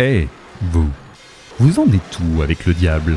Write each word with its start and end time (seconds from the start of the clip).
Eh, 0.00 0.26
vous, 0.60 0.88
vous 1.60 1.78
en 1.78 1.86
êtes 1.86 2.18
où 2.18 2.42
avec 2.42 2.66
le 2.66 2.74
diable? 2.74 3.14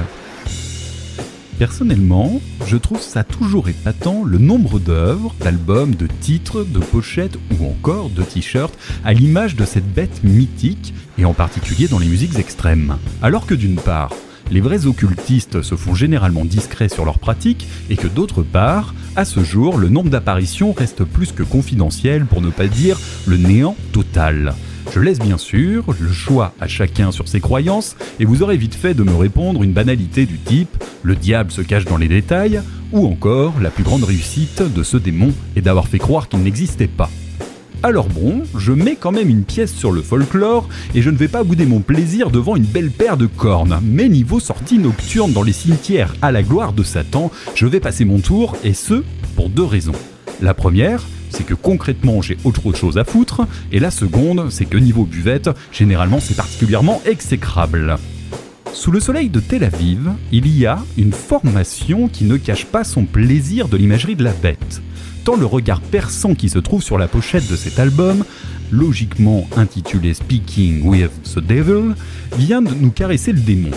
Personnellement, 1.58 2.40
je 2.68 2.78
trouve 2.78 3.02
ça 3.02 3.24
toujours 3.24 3.68
épatant 3.68 4.24
le 4.24 4.38
nombre 4.38 4.78
d'œuvres, 4.78 5.34
d'albums, 5.40 5.96
de 5.96 6.06
titres, 6.06 6.64
de 6.64 6.78
pochettes 6.78 7.40
ou 7.50 7.66
encore 7.66 8.12
de 8.12 8.22
t-shirts 8.22 8.78
à 9.04 9.14
l'image 9.14 9.56
de 9.56 9.66
cette 9.66 9.92
bête 9.92 10.24
mythique, 10.24 10.94
et 11.18 11.26
en 11.26 11.34
particulier 11.34 11.88
dans 11.88 11.98
les 11.98 12.06
musiques 12.06 12.38
extrêmes. 12.38 12.98
Alors 13.24 13.48
que 13.48 13.56
d'une 13.56 13.78
part, 13.78 14.12
les 14.52 14.62
vrais 14.62 14.86
occultistes 14.86 15.64
se 15.64 15.74
font 15.74 15.96
généralement 15.96 16.46
discrets 16.46 16.90
sur 16.90 17.06
leurs 17.06 17.18
pratiques 17.18 17.68
et 17.90 17.98
que 17.98 18.08
d'autre 18.08 18.44
part, 18.44 18.94
à 19.16 19.26
ce 19.26 19.44
jour, 19.44 19.80
le 19.80 19.90
nombre 19.90 20.12
d'apparitions 20.12 20.74
reste 20.74 21.06
plus 21.06 21.32
que 21.32 21.42
confidentiel 21.42 22.28
pour 22.28 22.44
ne 22.44 22.52
pas 22.52 22.68
dire 22.68 23.00
le 23.26 23.38
néant 23.38 23.76
total. 23.94 24.54
Je 24.94 25.00
laisse 25.00 25.20
bien 25.20 25.38
sûr 25.38 25.84
le 26.00 26.12
choix 26.12 26.54
à 26.60 26.68
chacun 26.68 27.12
sur 27.12 27.28
ses 27.28 27.40
croyances 27.40 27.96
et 28.20 28.26
vous 28.26 28.42
aurez 28.42 28.58
vite 28.58 28.76
fait 28.76 28.94
de 28.94 29.04
me 29.04 29.16
répondre 29.16 29.64
une 29.64 29.74
banalité 29.74 30.26
du 30.26 30.38
type 30.38 30.76
le 31.04 31.16
diable 31.16 31.52
se 31.52 31.62
cache 31.62 31.86
dans 31.86 31.98
les 31.98 32.08
détails 32.08 32.62
ou 32.92 33.06
encore 33.08 33.54
la 33.62 33.70
plus 33.70 33.84
grande 33.84 34.04
réussite 34.04 34.62
de 34.62 34.84
ce 34.84 34.98
démon 34.98 35.34
est 35.56 35.62
d'avoir 35.62 35.88
fait 35.88 36.00
croire 36.00 36.28
qu'il 36.28 36.40
n'existait 36.40 36.88
pas. 36.88 37.10
Alors 37.84 38.10
bon, 38.10 38.44
je 38.58 38.74
mets 38.74 38.96
quand 38.96 39.12
même 39.12 39.30
une 39.30 39.44
pièce 39.44 39.74
sur 39.74 39.92
le 39.92 40.02
folklore 40.02 40.68
et 40.96 41.02
je 41.02 41.10
ne 41.10 41.16
vais 41.16 41.28
pas 41.28 41.44
bouder 41.44 41.66
mon 41.66 41.80
plaisir 41.80 42.32
devant 42.32 42.56
une 42.56 42.66
belle 42.66 42.90
paire 42.90 43.18
de 43.18 43.28
cornes. 43.28 43.80
Mais 43.84 44.10
niveau 44.10 44.40
sortie 44.40 44.80
nocturne 44.80 45.32
dans 45.32 45.44
les 45.44 45.54
cimetières 45.54 46.14
à 46.22 46.32
la 46.32 46.42
gloire 46.42 46.74
de 46.74 46.84
Satan, 46.84 47.32
je 47.56 47.68
vais 47.68 47.80
passer 47.80 48.04
mon 48.04 48.20
tour 48.20 48.58
et 48.64 48.74
ce, 48.74 49.04
pour 49.36 49.50
deux 49.50 49.64
raisons. 49.64 49.94
La 50.42 50.54
première, 50.54 51.04
c'est 51.30 51.46
que 51.46 51.54
concrètement 51.54 52.22
j'ai 52.22 52.38
autre 52.44 52.74
chose 52.74 52.98
à 52.98 53.04
foutre, 53.04 53.48
et 53.72 53.80
la 53.80 53.92
seconde, 53.92 54.50
c'est 54.50 54.66
que 54.66 54.78
niveau 54.78 55.06
buvette, 55.06 55.50
généralement 55.72 56.20
c'est 56.20 56.36
particulièrement 56.36 57.02
exécrable. 57.06 57.98
Sous 58.74 58.92
le 58.92 59.00
soleil 59.00 59.30
de 59.30 59.40
Tel 59.40 59.64
Aviv, 59.64 60.12
il 60.32 60.48
y 60.56 60.66
a 60.66 60.80
une 60.98 61.12
formation 61.12 62.08
qui 62.08 62.26
ne 62.26 62.38
cache 62.38 62.66
pas 62.66 62.84
son 62.84 63.06
plaisir 63.06 63.68
de 63.70 63.78
l'imagerie 63.78 64.16
de 64.16 64.24
la 64.24 64.34
bête. 64.34 64.82
Tant 65.24 65.36
le 65.36 65.46
regard 65.46 65.82
perçant 65.82 66.36
qui 66.36 66.48
se 66.48 66.60
trouve 66.60 66.84
sur 66.84 66.98
la 66.98 67.08
pochette 67.08 67.50
de 67.50 67.56
cet 67.56 67.80
album, 67.80 68.24
logiquement 68.72 69.48
intitulé 69.56 70.14
Speaking 70.14 70.84
with 70.84 71.12
the 71.34 71.40
Devil, 71.40 71.96
vient 72.38 72.62
de 72.62 72.74
nous 72.74 72.92
caresser 72.92 73.32
le 73.32 73.40
démon. 73.40 73.72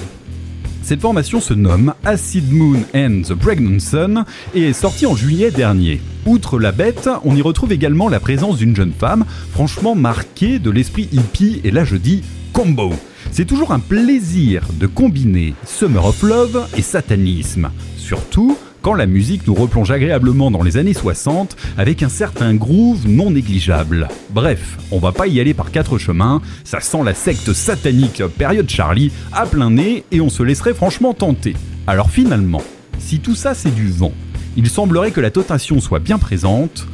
Cette 0.82 1.00
formation 1.00 1.40
se 1.40 1.54
nomme 1.54 1.94
Acid 2.04 2.52
Moon 2.52 2.80
and 2.94 3.22
the 3.28 3.34
Pregnant 3.34 3.78
Sun 3.78 4.24
et 4.54 4.68
est 4.68 4.72
sortie 4.72 5.06
en 5.06 5.14
juillet 5.14 5.50
dernier. 5.50 6.00
Outre 6.26 6.58
la 6.58 6.72
bête, 6.72 7.08
on 7.24 7.36
y 7.36 7.42
retrouve 7.42 7.72
également 7.72 8.08
la 8.08 8.20
présence 8.20 8.56
d'une 8.58 8.74
jeune 8.74 8.92
femme, 8.92 9.24
franchement 9.52 9.94
marquée 9.94 10.58
de 10.58 10.70
l'esprit 10.70 11.08
hippie, 11.12 11.60
et 11.64 11.70
là 11.70 11.84
je 11.84 11.96
dis 11.96 12.22
combo. 12.52 12.92
C'est 13.30 13.44
toujours 13.44 13.72
un 13.72 13.78
plaisir 13.78 14.66
de 14.78 14.86
combiner 14.86 15.54
Summer 15.64 16.04
of 16.04 16.22
Love 16.22 16.66
et 16.76 16.82
satanisme. 16.82 17.70
Surtout 17.96 18.58
quand 18.82 18.94
la 18.94 19.06
musique 19.06 19.46
nous 19.46 19.54
replonge 19.54 19.90
agréablement 19.90 20.50
dans 20.50 20.62
les 20.62 20.76
années 20.76 20.94
60 20.94 21.56
avec 21.76 22.02
un 22.02 22.08
certain 22.08 22.54
groove 22.54 23.08
non 23.08 23.30
négligeable. 23.30 24.08
Bref, 24.30 24.78
on 24.90 24.98
va 24.98 25.12
pas 25.12 25.26
y 25.26 25.40
aller 25.40 25.54
par 25.54 25.70
quatre 25.70 25.98
chemins, 25.98 26.40
ça 26.64 26.80
sent 26.80 27.02
la 27.04 27.14
secte 27.14 27.52
satanique 27.52 28.22
période 28.38 28.68
Charlie 28.68 29.12
à 29.32 29.46
plein 29.46 29.70
nez 29.70 30.04
et 30.10 30.20
on 30.20 30.30
se 30.30 30.42
laisserait 30.42 30.74
franchement 30.74 31.14
tenter. 31.14 31.54
Alors 31.86 32.10
finalement, 32.10 32.62
si 32.98 33.20
tout 33.20 33.34
ça 33.34 33.54
c'est 33.54 33.74
du 33.74 33.88
vent, 33.88 34.12
il 34.56 34.68
semblerait 34.68 35.12
que 35.12 35.20
la 35.20 35.30
totation 35.30 35.80
soit 35.80 36.00
bien 36.00 36.18
présente, 36.18 36.86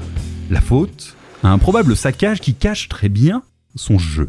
la 0.50 0.60
faute 0.60 1.16
un 1.42 1.58
probable 1.58 1.96
saccage 1.96 2.41
qui 2.41 2.54
cache 2.54 2.88
très 2.88 3.08
bien 3.08 3.42
son 3.75 3.98
jeu. 3.98 4.28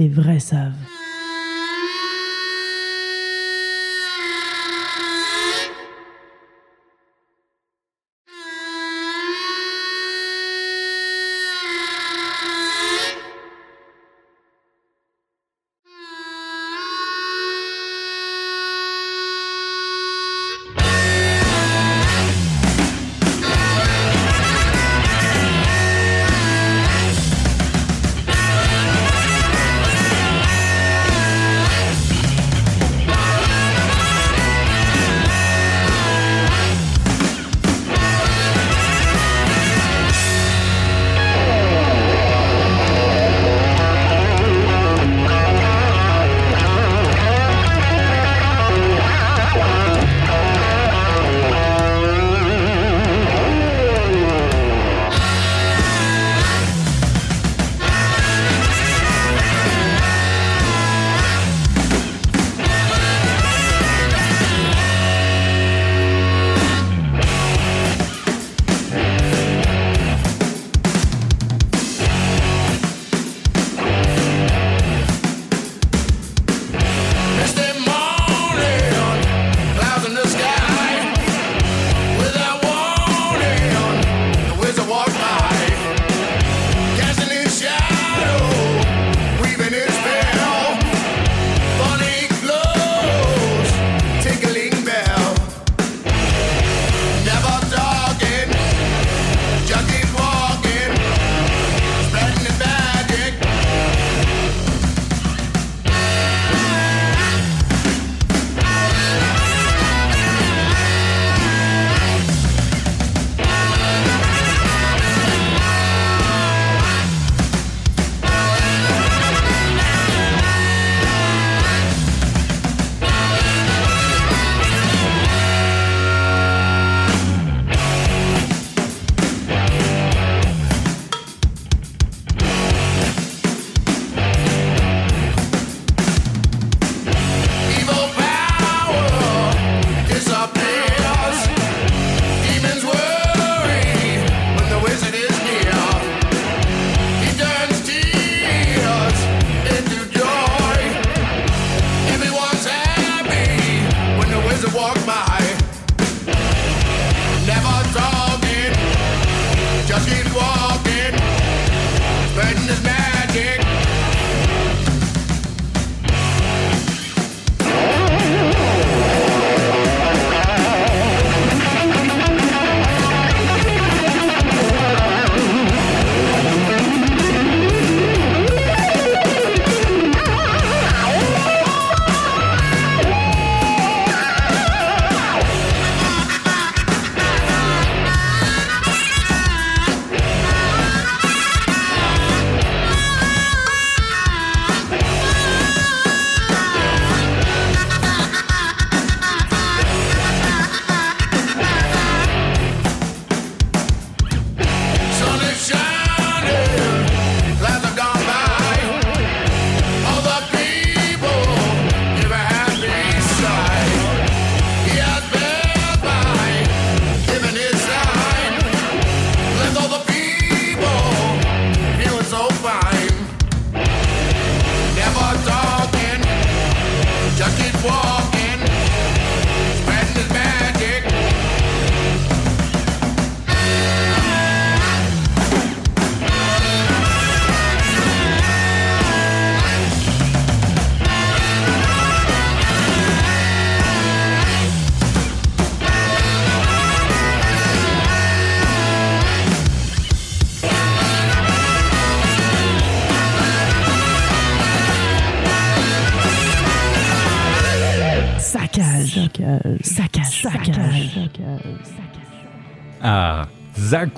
Les 0.00 0.08
vrais 0.08 0.40
savent. 0.40 0.79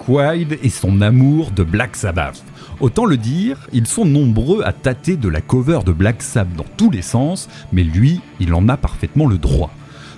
Zach 0.02 0.09
Wilde 0.09 0.59
et 0.62 0.68
son 0.68 1.00
amour 1.00 1.50
de 1.50 1.62
Black 1.62 1.97
Sabbath. 1.97 2.42
Autant 2.80 3.04
le 3.04 3.16
dire, 3.16 3.68
ils 3.73 3.87
sont 3.87 4.04
nombreux 4.04 4.62
à 4.64 4.73
tâter 4.73 5.16
de 5.16 5.28
la 5.28 5.40
cover 5.40 5.80
de 5.87 5.92
Black 5.92 6.23
Sabbath 6.23 6.56
dans 6.56 6.64
tous 6.76 6.90
les 6.90 7.02
sens, 7.02 7.49
mais 7.73 7.85
lui, 7.85 8.21
il 8.40 8.52
en 8.54 8.68
a 8.68 8.76
parfaitement 8.76 9.26
le 9.26 9.38
droit. 9.38 9.71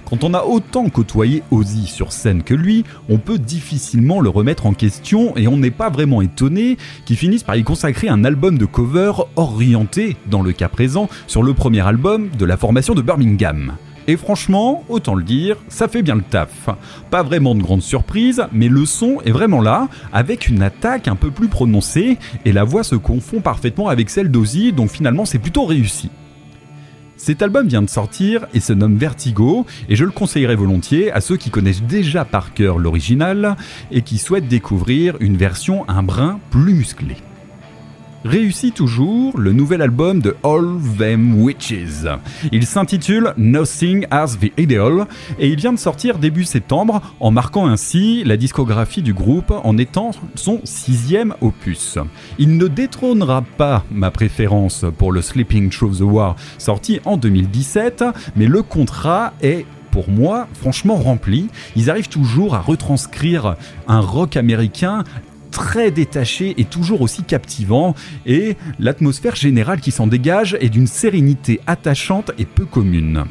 Quand 0.09 0.25
on 0.25 0.35
a 0.35 0.45
autant 0.45 0.89
côtoyé 0.89 1.43
Ozzy 1.51 1.87
sur 1.87 2.13
scène 2.13 2.43
que 2.43 2.55
lui, 2.55 2.85
on 3.09 3.19
peut 3.19 3.39
difficilement 3.39 4.21
le 4.21 4.29
remettre 4.29 4.67
en 4.67 4.75
question 4.75 5.37
et 5.37 5.49
on 5.49 5.57
n'est 5.57 5.71
pas 5.71 5.91
vraiment 5.91 6.23
étonné 6.23 6.77
qu'il 7.05 7.17
finisse 7.17 7.43
par 7.43 7.57
y 7.57 7.65
consacrer 7.65 8.09
un 8.09 8.25
album 8.25 8.59
de 8.59 8.67
cover 8.67 9.13
orienté, 9.37 10.17
dans 10.31 10.43
le 10.43 10.53
cas 10.53 10.69
présent, 10.69 11.09
sur 11.27 11.43
le 11.43 11.53
premier 11.55 11.87
album 11.87 12.29
de 12.39 12.45
la 12.45 12.57
formation 12.57 12.95
de 12.95 13.03
Birmingham. 13.03 13.75
Et 14.07 14.17
franchement, 14.17 14.85
autant 14.89 15.15
le 15.15 15.23
dire, 15.23 15.57
ça 15.69 15.89
fait 15.89 16.03
bien 16.03 16.15
le 16.15 16.23
taf. 16.23 16.69
Pas 17.11 17.23
vraiment 17.23 17.55
de 17.55 17.63
grande 17.63 17.83
surprise, 17.83 18.45
mais 18.53 18.69
le 18.69 18.85
son 18.85 19.21
est 19.25 19.31
vraiment 19.31 19.63
là, 19.63 19.89
avec 20.13 20.49
une 20.49 20.63
attaque 20.63 21.09
un 21.09 21.17
peu 21.17 21.31
plus 21.31 21.49
prononcée, 21.49 22.19
et 22.45 22.53
la 22.53 22.65
voix 22.65 22.85
se 22.85 22.97
confond 22.97 23.41
parfaitement 23.41 23.89
avec 23.89 24.11
celle 24.11 24.31
d'Ozzy, 24.31 24.73
donc 24.73 24.91
finalement 24.91 25.25
c'est 25.25 25.39
plutôt 25.39 25.65
réussi. 25.65 26.11
Cet 27.17 27.43
album 27.43 27.69
vient 27.69 27.81
de 27.81 27.89
sortir 27.89 28.47
et 28.53 28.61
se 28.61 28.73
nomme 28.73 28.97
Vertigo, 28.97 29.65
et 29.89 29.97
je 29.97 30.05
le 30.05 30.11
conseillerais 30.11 30.57
volontiers 30.57 31.11
à 31.13 31.21
ceux 31.21 31.37
qui 31.37 31.49
connaissent 31.49 31.83
déjà 31.83 32.25
par 32.25 32.53
cœur 32.53 32.79
l'original 32.79 33.57
et 33.91 34.03
qui 34.03 34.19
souhaitent 34.19 34.49
découvrir 34.49 35.17
une 35.21 35.37
version 35.37 35.89
un 35.89 36.03
brin 36.03 36.41
plus 36.51 36.75
musclée 36.75 37.17
réussit 38.25 38.75
toujours 38.75 39.39
le 39.39 39.53
nouvel 39.53 39.83
album 39.83 40.21
de 40.21 40.37
All 40.43 40.79
Them 40.99 41.43
Witches. 41.43 42.07
Il 42.53 42.67
s'intitule 42.67 43.35
Nothing 43.37 44.07
as 44.11 44.39
the 44.39 44.53
Ideal 44.59 45.07
et 45.39 45.49
il 45.49 45.57
vient 45.57 45.73
de 45.73 45.79
sortir 45.79 46.19
début 46.19 46.45
septembre 46.45 47.01
en 47.21 47.31
marquant 47.31 47.67
ainsi 47.67 48.25
la 48.25 48.37
discographie 48.37 49.03
du 49.03 49.13
groupe 49.13 49.53
en 49.63 49.77
étant 49.79 50.13
son 50.35 50.61
sixième 50.65 51.35
opus. 51.41 51.99
Il 52.39 52.57
ne 52.57 52.67
détrônera 52.67 53.43
pas 53.43 53.85
ma 53.91 54.11
préférence 54.11 54.85
pour 54.99 55.13
le 55.13 55.23
Sleeping 55.23 55.71
Through 55.71 55.99
the 55.99 56.03
War 56.03 56.37
sorti 56.59 57.01
en 57.05 57.17
2017, 57.17 58.05
mais 58.37 58.47
le 58.47 58.63
contrat 58.63 59.35
est 59.43 59.67
pour 59.91 60.11
moi, 60.11 60.49
franchement 60.55 60.97
rempli. 60.97 61.49
Ils 61.77 61.89
arrivent 61.89 62.09
toujours 62.09 62.57
à 62.57 62.61
retranscrire 62.61 63.55
un 63.87 64.01
rock 64.01 64.37
américain 64.37 65.05
très 65.55 65.93
détaché 65.93 66.55
et 66.59 66.65
toujours 66.65 67.01
aussi 67.01 67.23
captivant, 67.23 67.95
et 68.27 68.57
l'atmosphère 68.81 69.37
générale 69.37 69.81
qui 69.81 69.93
s'en 69.93 70.09
dégage 70.09 70.59
est 70.61 70.69
d'une 70.69 70.89
sérénité 70.89 71.61
attachante 71.67 72.33
et 72.39 72.45
peu 72.45 72.65
commune. 72.67 73.25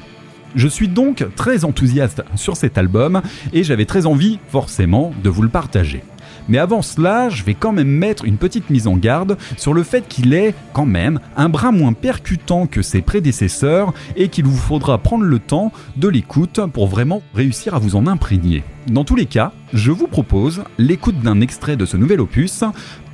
Je 0.56 0.68
suis 0.68 0.88
donc 0.88 1.26
très 1.36 1.66
enthousiaste 1.66 2.24
sur 2.36 2.56
cet 2.56 2.78
album 2.78 3.22
et 3.52 3.64
j'avais 3.64 3.86
très 3.86 4.06
envie 4.06 4.40
forcément 4.48 5.14
de 5.22 5.30
vous 5.30 5.42
le 5.42 5.50
partager. 5.50 6.02
Mais 6.50 6.58
avant 6.58 6.82
cela, 6.82 7.30
je 7.30 7.44
vais 7.44 7.54
quand 7.54 7.72
même 7.72 7.88
mettre 7.88 8.26
une 8.26 8.38
petite 8.38 8.70
mise 8.70 8.88
en 8.88 8.98
garde 8.98 9.38
sur 9.58 9.74
le 9.74 9.84
fait 9.84 10.08
qu'il 10.08 10.34
est 10.34 10.54
quand 10.74 10.86
même 10.86 11.20
un 11.38 11.50
brin 11.50 11.72
moins 11.72 11.94
percutant 11.94 12.68
que 12.68 12.82
ses 12.82 13.02
prédécesseurs 13.02 13.94
et 14.16 14.30
qu'il 14.30 14.46
vous 14.46 14.58
faudra 14.58 14.98
prendre 14.98 15.24
le 15.24 15.40
temps 15.40 15.72
de 15.96 16.08
l'écoute 16.08 16.60
pour 16.74 16.88
vraiment 16.88 17.22
réussir 17.34 17.76
à 17.76 17.80
vous 17.80 17.96
en 17.96 18.08
imprégner. 18.08 18.64
Dans 18.88 19.06
tous 19.06 19.16
les 19.16 19.26
cas, 19.26 19.54
je 19.74 19.92
vous 19.92 20.08
propose 20.08 20.64
l'écoute 20.78 21.20
d'un 21.22 21.42
extrait 21.42 21.78
de 21.78 21.86
ce 21.86 21.98
nouvel 21.98 22.20
opus 22.22 22.64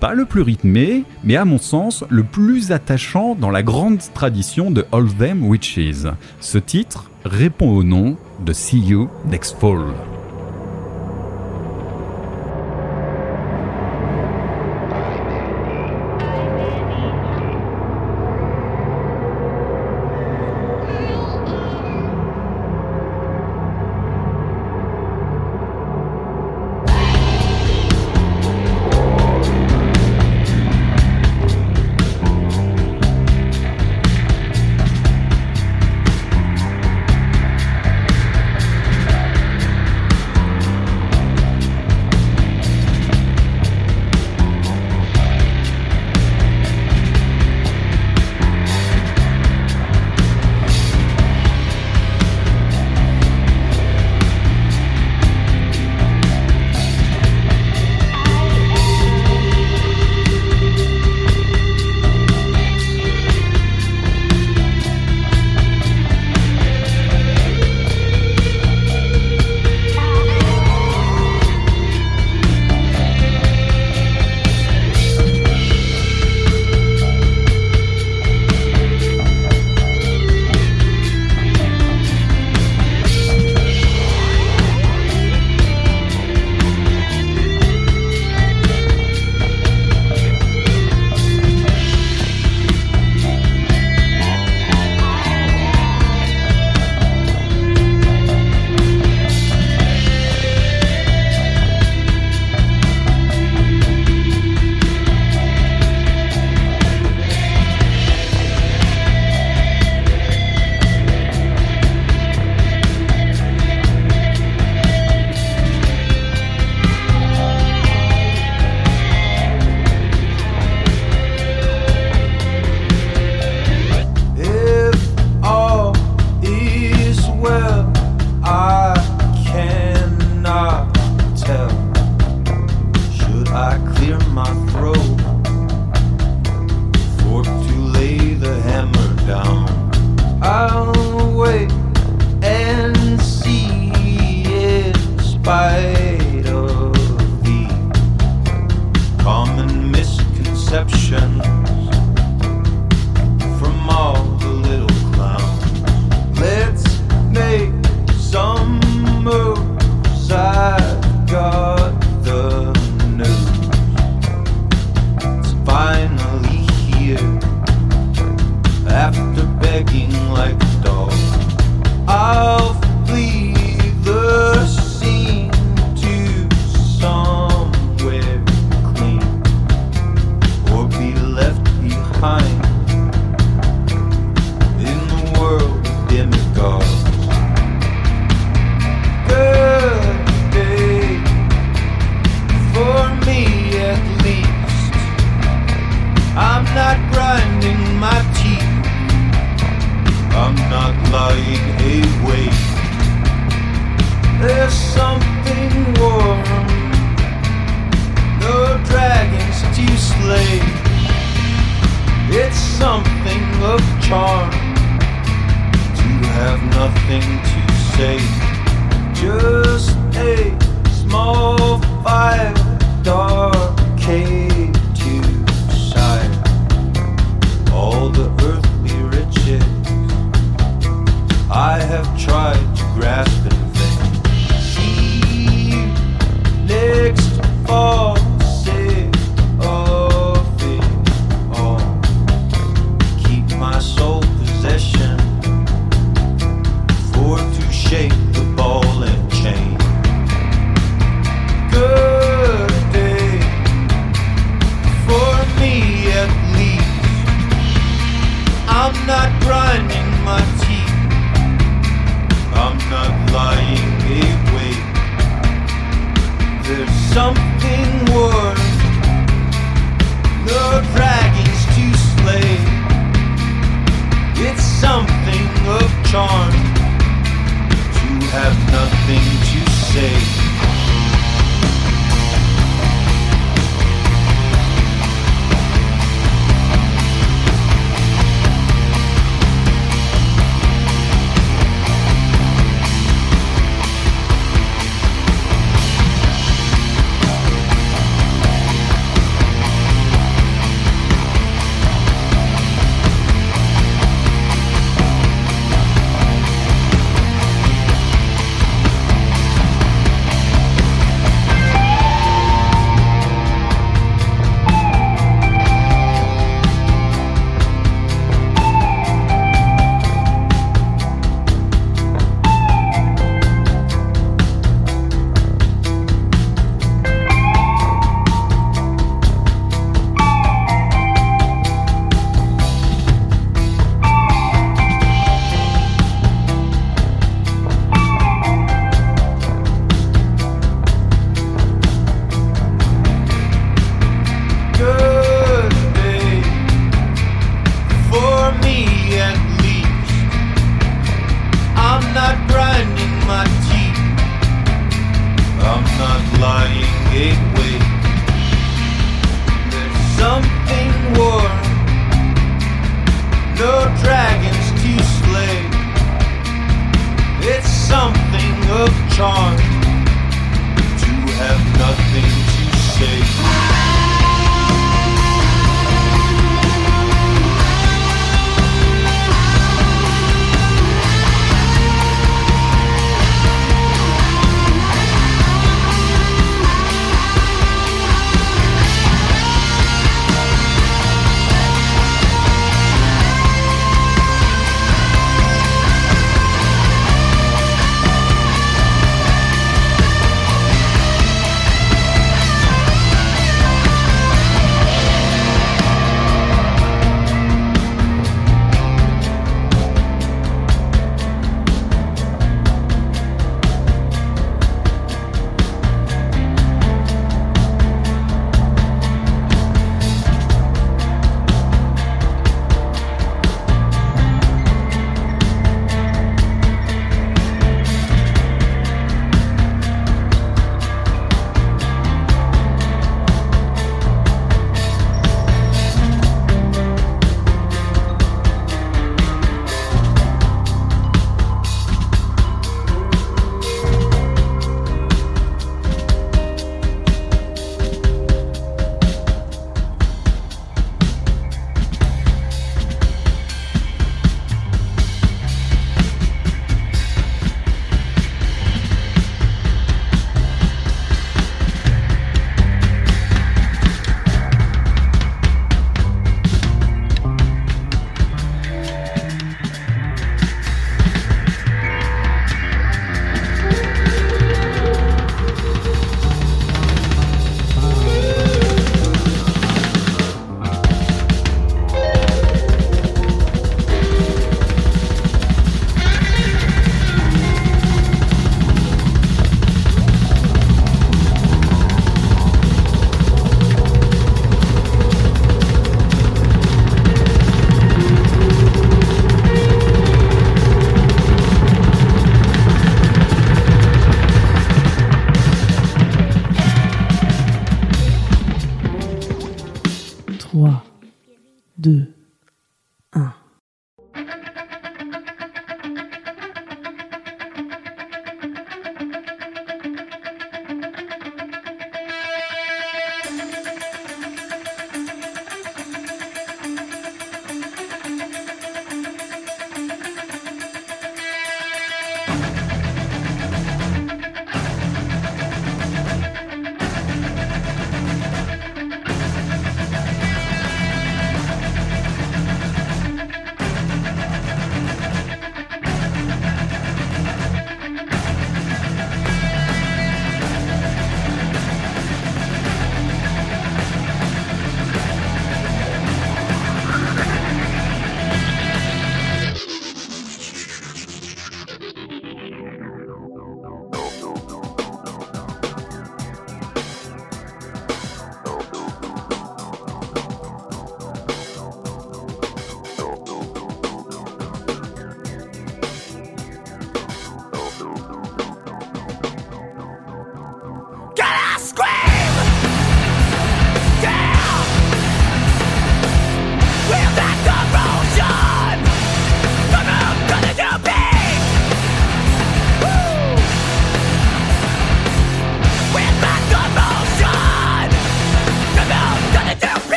pas 0.00 0.14
le 0.14 0.24
plus 0.24 0.40
rythmé, 0.40 1.04
mais 1.22 1.36
à 1.36 1.44
mon 1.44 1.58
sens 1.58 2.04
le 2.08 2.24
plus 2.24 2.72
attachant 2.72 3.34
dans 3.34 3.50
la 3.50 3.62
grande 3.62 4.00
tradition 4.14 4.70
de 4.70 4.86
All 4.92 5.06
Them 5.18 5.46
Witches. 5.46 6.06
Ce 6.40 6.58
titre 6.58 7.10
répond 7.24 7.70
au 7.70 7.84
nom 7.84 8.16
de 8.44 8.52
See 8.54 8.80
You 8.80 9.10
Next 9.30 9.58
Fall. 9.60 9.92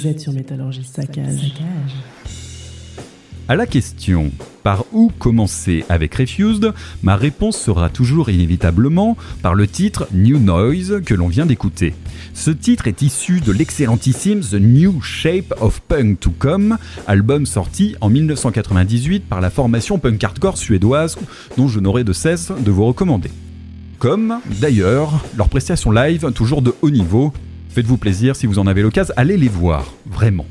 Vous 0.00 0.06
êtes 0.06 0.20
sur 0.20 0.32
Métallurgie 0.32 0.84
Saccage. 0.84 1.54
À 3.48 3.56
la 3.56 3.66
question 3.66 4.30
par 4.62 4.84
où 4.92 5.10
commencer 5.18 5.84
avec 5.88 6.14
Refused, 6.14 6.72
ma 7.02 7.16
réponse 7.16 7.56
sera 7.56 7.88
toujours 7.88 8.30
inévitablement 8.30 9.16
par 9.42 9.56
le 9.56 9.66
titre 9.66 10.06
New 10.12 10.38
Noise 10.38 11.02
que 11.04 11.14
l'on 11.14 11.26
vient 11.26 11.46
d'écouter. 11.46 11.94
Ce 12.32 12.52
titre 12.52 12.86
est 12.86 13.02
issu 13.02 13.40
de 13.40 13.50
l'excellentissime 13.50 14.38
The 14.38 14.60
New 14.60 15.02
Shape 15.02 15.52
of 15.60 15.80
Punk 15.80 16.20
to 16.20 16.30
Come, 16.38 16.78
album 17.08 17.44
sorti 17.44 17.96
en 18.00 18.08
1998 18.08 19.24
par 19.24 19.40
la 19.40 19.50
formation 19.50 19.98
punk 19.98 20.22
hardcore 20.22 20.58
suédoise 20.58 21.16
dont 21.56 21.66
je 21.66 21.80
n'aurai 21.80 22.04
de 22.04 22.12
cesse 22.12 22.52
de 22.52 22.70
vous 22.70 22.86
recommander. 22.86 23.30
Comme, 23.98 24.38
d'ailleurs, 24.60 25.24
leurs 25.36 25.48
prestations 25.48 25.90
live 25.90 26.30
toujours 26.30 26.62
de 26.62 26.72
haut 26.82 26.90
niveau. 26.90 27.32
Faites-vous 27.78 27.96
plaisir 27.96 28.34
si 28.34 28.48
vous 28.48 28.58
en 28.58 28.66
avez 28.66 28.82
l'occasion, 28.82 29.14
allez 29.16 29.36
les 29.36 29.46
voir, 29.46 29.94
vraiment. 30.04 30.46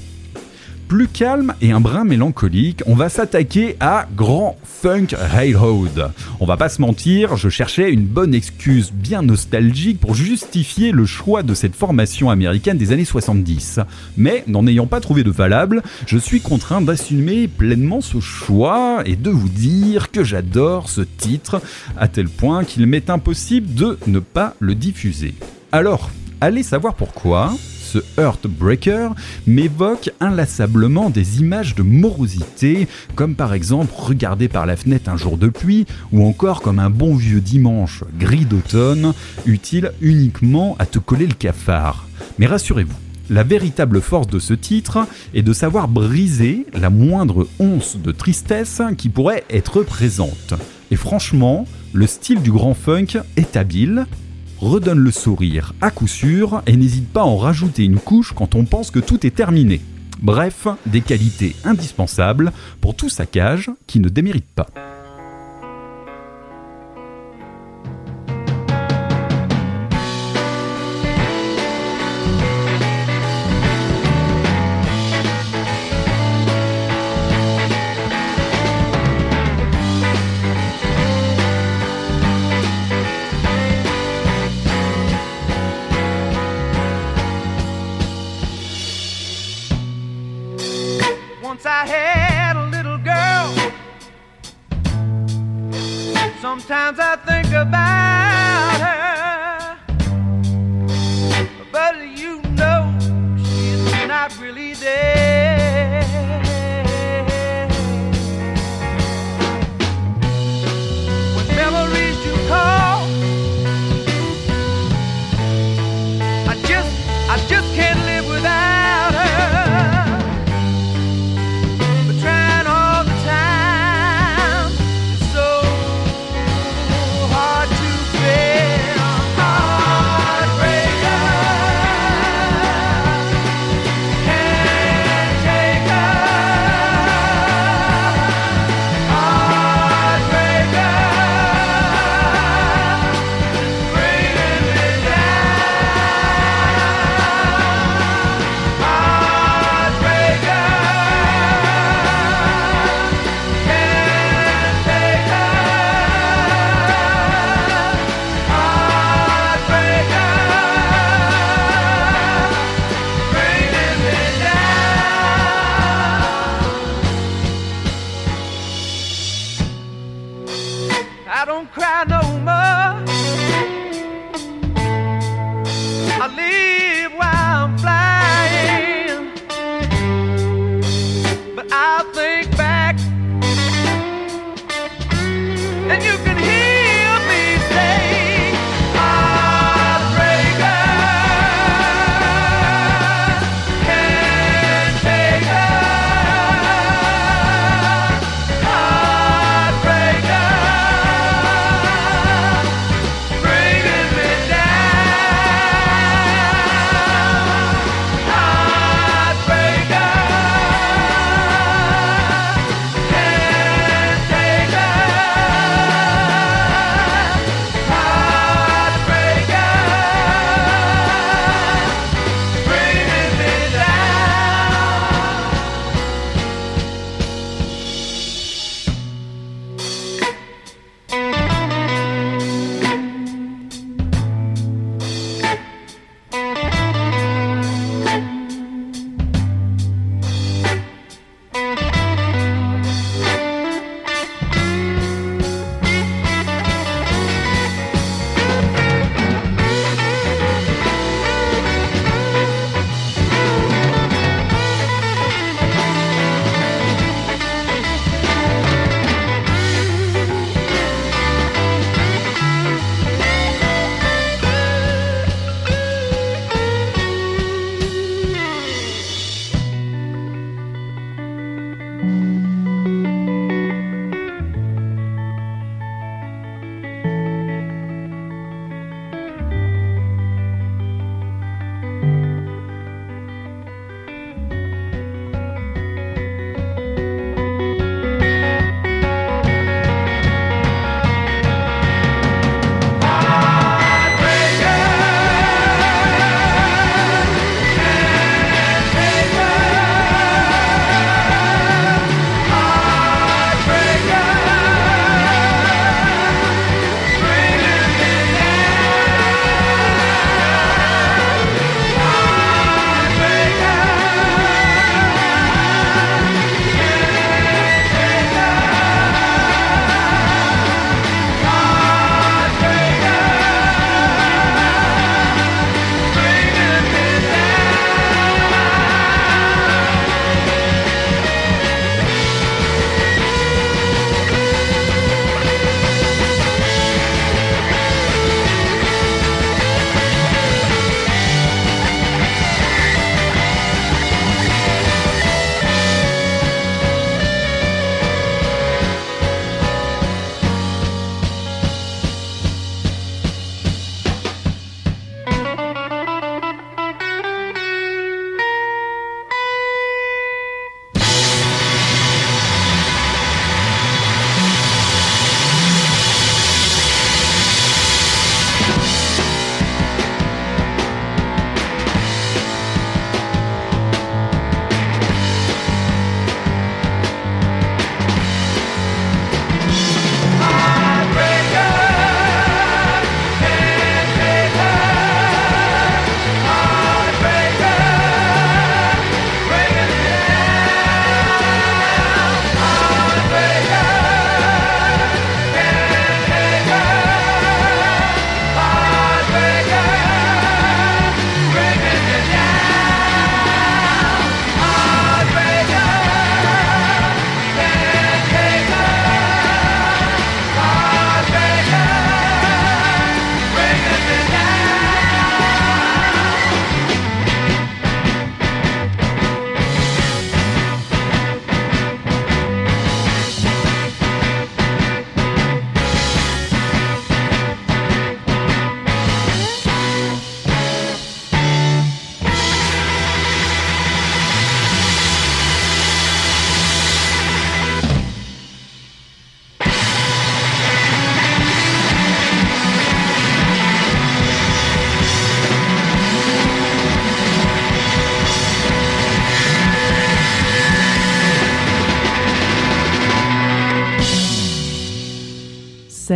Plus 0.88 1.10
calme 1.10 1.56
et 1.60 1.74
un 1.74 1.82
brin 1.82 2.06
mélancolique, 2.06 2.84
on 2.86 2.96
va 2.96 3.10
s'attaquer 3.10 3.76
à 3.82 4.08
Grand 4.16 4.58
Funk 4.63 5.08
Railroad. 5.12 6.13
On 6.40 6.46
va 6.46 6.56
pas 6.56 6.70
se 6.70 6.80
mentir, 6.80 7.36
je 7.36 7.50
cherchais 7.50 7.92
une 7.92 8.06
bonne 8.06 8.34
excuse 8.34 8.94
bien 8.94 9.24
nostalgique 9.24 10.00
pour 10.00 10.16
justifier 10.16 10.94
le 10.94 11.06
choix 11.06 11.44
de 11.44 11.54
cette 11.54 11.76
formation 11.76 12.30
américaine 12.30 12.78
des 12.78 12.94
années 12.94 13.04
70. 13.04 13.82
Mais 14.16 14.46
n'en 14.48 14.66
ayant 14.66 14.88
pas 14.88 15.02
trouvé 15.02 15.26
de 15.26 15.32
valable, 15.32 15.84
je 16.06 16.18
suis 16.18 16.40
contraint 16.40 16.80
d'assumer 16.80 17.50
pleinement 17.50 18.00
ce 18.00 18.22
choix 18.22 19.02
et 19.06 19.18
de 19.18 19.32
vous 19.32 19.50
dire 19.50 20.12
que 20.12 20.24
j'adore 20.24 20.88
ce 20.88 21.02
titre 21.02 21.62
à 21.98 22.08
tel 22.08 22.30
point 22.30 22.63
qu'il 22.63 22.88
m'est 22.88 23.10
impossible 23.10 23.74
de 23.74 23.98
ne 24.08 24.20
pas 24.20 24.56
le 24.62 24.76
diffuser. 24.76 25.34
Alors, 25.74 26.10
allez 26.41 26.63
savoir 26.63 26.95
pourquoi 26.95 27.54
ce 27.88 28.00
Heartbreaker 28.17 29.15
m'évoque 29.45 30.10
inlassablement 30.19 31.10
des 31.10 31.39
images 31.39 31.73
de 31.73 31.84
morosité, 31.84 32.88
comme 33.15 33.36
par 33.36 33.54
exemple 33.54 33.93
regarder 33.95 34.50
par 34.50 34.65
la 34.65 34.76
fenêtre 34.76 35.10
un 35.10 35.17
jour 35.17 35.38
de 35.38 35.47
pluie, 35.47 35.86
ou 36.12 36.26
encore 36.26 36.62
comme 36.62 36.80
un 36.80 36.89
bon 36.89 37.15
vieux 37.15 37.39
dimanche 37.39 38.04
gris 38.19 38.45
d'automne, 38.45 39.13
utile 39.45 39.93
uniquement 40.02 40.76
à 40.80 40.86
te 40.86 41.00
coller 41.00 41.28
le 41.28 41.34
cafard. 41.34 42.08
Mais 42.39 42.45
rassurez-vous, 42.45 42.95
la 43.30 43.43
véritable 43.43 44.02
force 44.02 44.28
de 44.28 44.39
ce 44.39 44.54
titre 44.54 45.06
est 45.34 45.41
de 45.41 45.54
savoir 45.54 45.88
briser 45.88 46.65
la 46.73 46.89
moindre 46.89 47.47
once 47.60 47.97
de 47.97 48.12
tristesse 48.12 48.82
qui 48.97 49.10
pourrait 49.10 49.43
être 49.50 49.84
présente. 49.84 50.54
Et 50.91 50.95
franchement, 50.95 51.65
le 51.93 52.08
style 52.08 52.41
du 52.41 52.52
grand 52.52 52.73
funk 52.73 53.19
est 53.36 53.58
habile, 53.58 54.06
redonne 54.60 55.00
le 55.00 55.12
sourire 55.12 55.74
à 55.82 55.91
coup 55.91 56.08
sûr 56.08 56.62
et 56.65 56.76
n'hésite 56.78 57.08
pas 57.08 57.22
à 57.22 57.26
en 57.26 57.38
rajouter 57.38 57.84
une 57.84 58.00
couche 58.00 58.34
quand 58.34 58.56
on 58.56 58.65
pense 58.65 58.91
que 58.91 59.00
tout 59.00 59.26
est 59.26 59.36
terminé. 59.36 59.82
Bref, 60.22 60.67
des 60.86 61.02
qualités 61.02 61.56
indispensables 61.63 62.52
pour 62.82 62.96
tout 62.96 63.10
saccage 63.10 63.70
qui 63.86 64.00
ne 64.00 64.10
démérite 64.10 64.48
pas. 64.56 64.67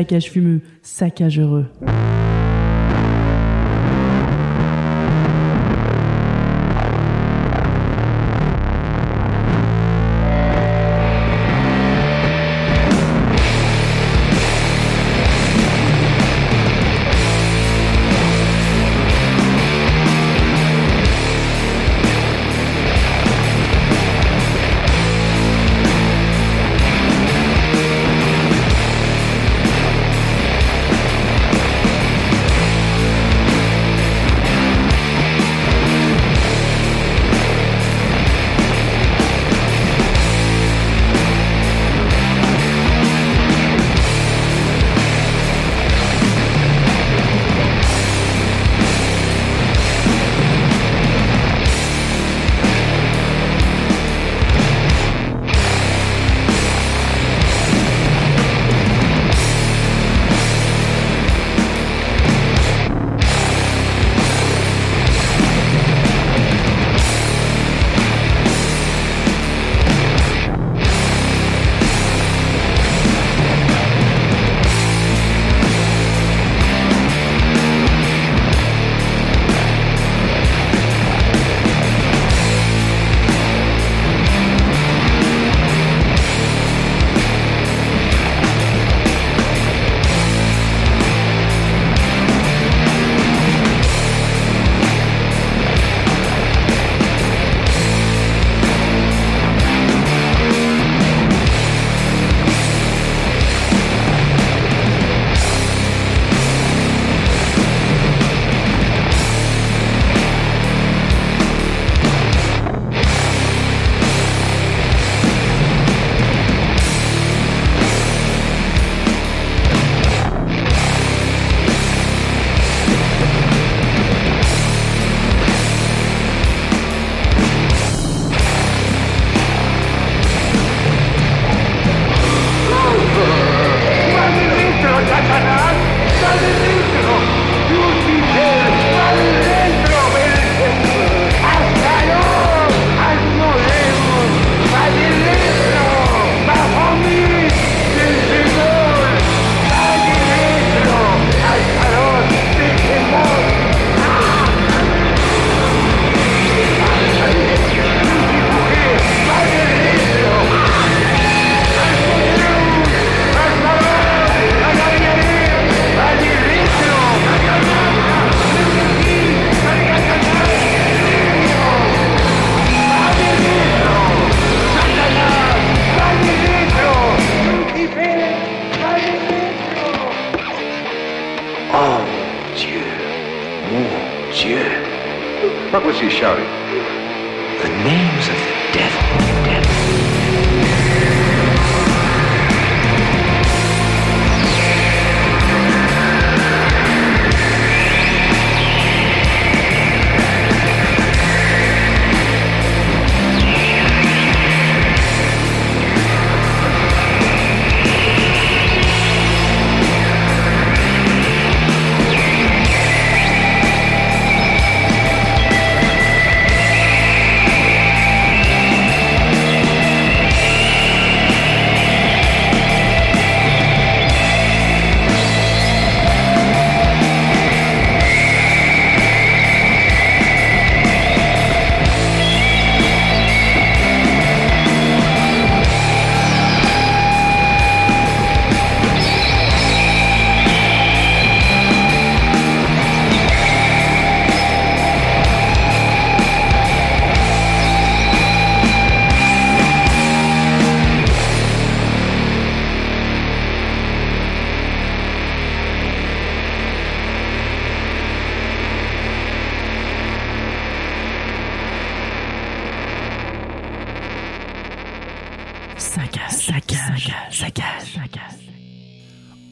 Saccage 0.02 0.32
fumeux, 0.32 0.62
saccage 0.82 1.40
heureux. 1.40 1.68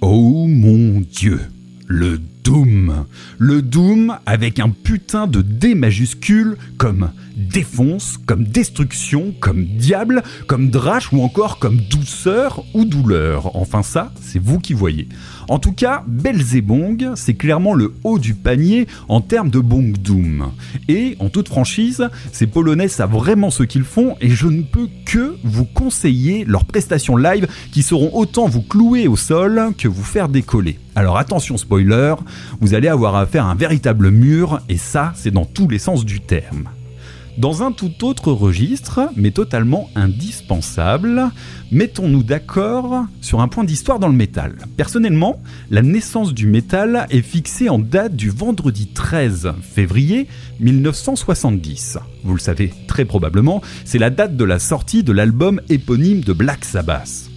Oh 0.01 0.45
mon 0.47 1.01
dieu 1.01 1.39
Le 1.87 2.19
Doom 2.49 3.05
Le 3.37 3.61
Doom 3.61 4.17
avec 4.25 4.59
un 4.59 4.71
putain 4.71 5.27
de 5.27 5.43
D 5.43 5.75
majuscule 5.75 6.57
comme 6.79 7.11
défonce, 7.39 8.17
comme 8.25 8.43
destruction, 8.43 9.33
comme 9.39 9.65
diable, 9.65 10.23
comme 10.47 10.69
drache 10.69 11.13
ou 11.13 11.21
encore 11.21 11.59
comme 11.59 11.77
douceur 11.77 12.65
ou 12.73 12.85
douleur. 12.85 13.55
Enfin 13.55 13.83
ça, 13.83 14.11
c'est 14.19 14.41
vous 14.41 14.59
qui 14.59 14.73
voyez. 14.73 15.07
En 15.47 15.59
tout 15.59 15.71
cas, 15.71 16.03
Belzebong, 16.07 17.11
c'est 17.15 17.35
clairement 17.35 17.73
le 17.73 17.93
haut 18.03 18.19
du 18.19 18.33
panier 18.33 18.87
en 19.07 19.21
termes 19.21 19.49
de 19.49 19.59
Bong 19.59 19.97
Doom. 19.97 20.51
Et, 20.87 21.15
en 21.19 21.29
toute 21.29 21.47
franchise, 21.47 22.07
ces 22.31 22.47
Polonais 22.47 22.87
savent 22.87 23.15
vraiment 23.15 23.51
ce 23.51 23.63
qu'ils 23.63 23.83
font 23.83 24.15
et 24.21 24.29
je 24.29 24.47
ne 24.47 24.61
peux 24.61 24.89
que 25.05 25.37
vous 25.43 25.65
conseiller 25.65 26.45
leurs 26.45 26.65
prestations 26.65 27.15
live 27.15 27.47
qui 27.71 27.83
seront 27.83 28.11
autant 28.13 28.47
vous 28.47 28.61
clouer 28.61 29.07
au 29.07 29.15
sol 29.15 29.73
que 29.77 29.87
vous 29.87 30.03
faire 30.03 30.29
décoller. 30.29 30.77
Alors 30.95 31.17
attention 31.17 31.57
spoiler, 31.57 32.15
vous 32.59 32.73
allez 32.73 32.87
avoir 32.87 33.15
affaire 33.15 33.45
à 33.45 33.51
un 33.51 33.55
véritable 33.55 34.11
mur 34.11 34.59
et 34.69 34.77
ça, 34.77 35.13
c'est 35.15 35.31
dans 35.31 35.45
tous 35.45 35.67
les 35.67 35.79
sens 35.79 36.05
du 36.05 36.19
terme. 36.19 36.69
Dans 37.39 37.63
un 37.63 37.71
tout 37.71 38.03
autre 38.03 38.33
registre, 38.33 39.11
mais 39.15 39.31
totalement 39.31 39.89
indispensable, 39.95 41.29
mettons-nous 41.71 42.21
d'accord 42.21 43.05
sur 43.21 43.39
un 43.39 43.47
point 43.47 43.63
d'histoire 43.63 43.97
dans 43.97 44.09
le 44.09 44.13
métal. 44.13 44.57
Personnellement, 44.75 45.41
la 45.71 45.81
naissance 45.81 46.33
du 46.33 46.47
métal 46.47 47.07
est 47.09 47.21
fixée 47.21 47.69
en 47.69 47.79
date 47.79 48.13
du 48.13 48.29
vendredi 48.29 48.87
13 48.87 49.53
février 49.61 50.27
1970. 50.59 51.97
Vous 52.25 52.33
le 52.33 52.41
savez 52.41 52.73
très 52.87 53.05
probablement, 53.05 53.61
c'est 53.85 53.99
la 53.99 54.09
date 54.09 54.35
de 54.35 54.43
la 54.43 54.59
sortie 54.59 55.03
de 55.03 55.13
l'album 55.13 55.61
éponyme 55.69 56.19
de 56.19 56.33
Black 56.33 56.65
Sabbath. 56.65 57.28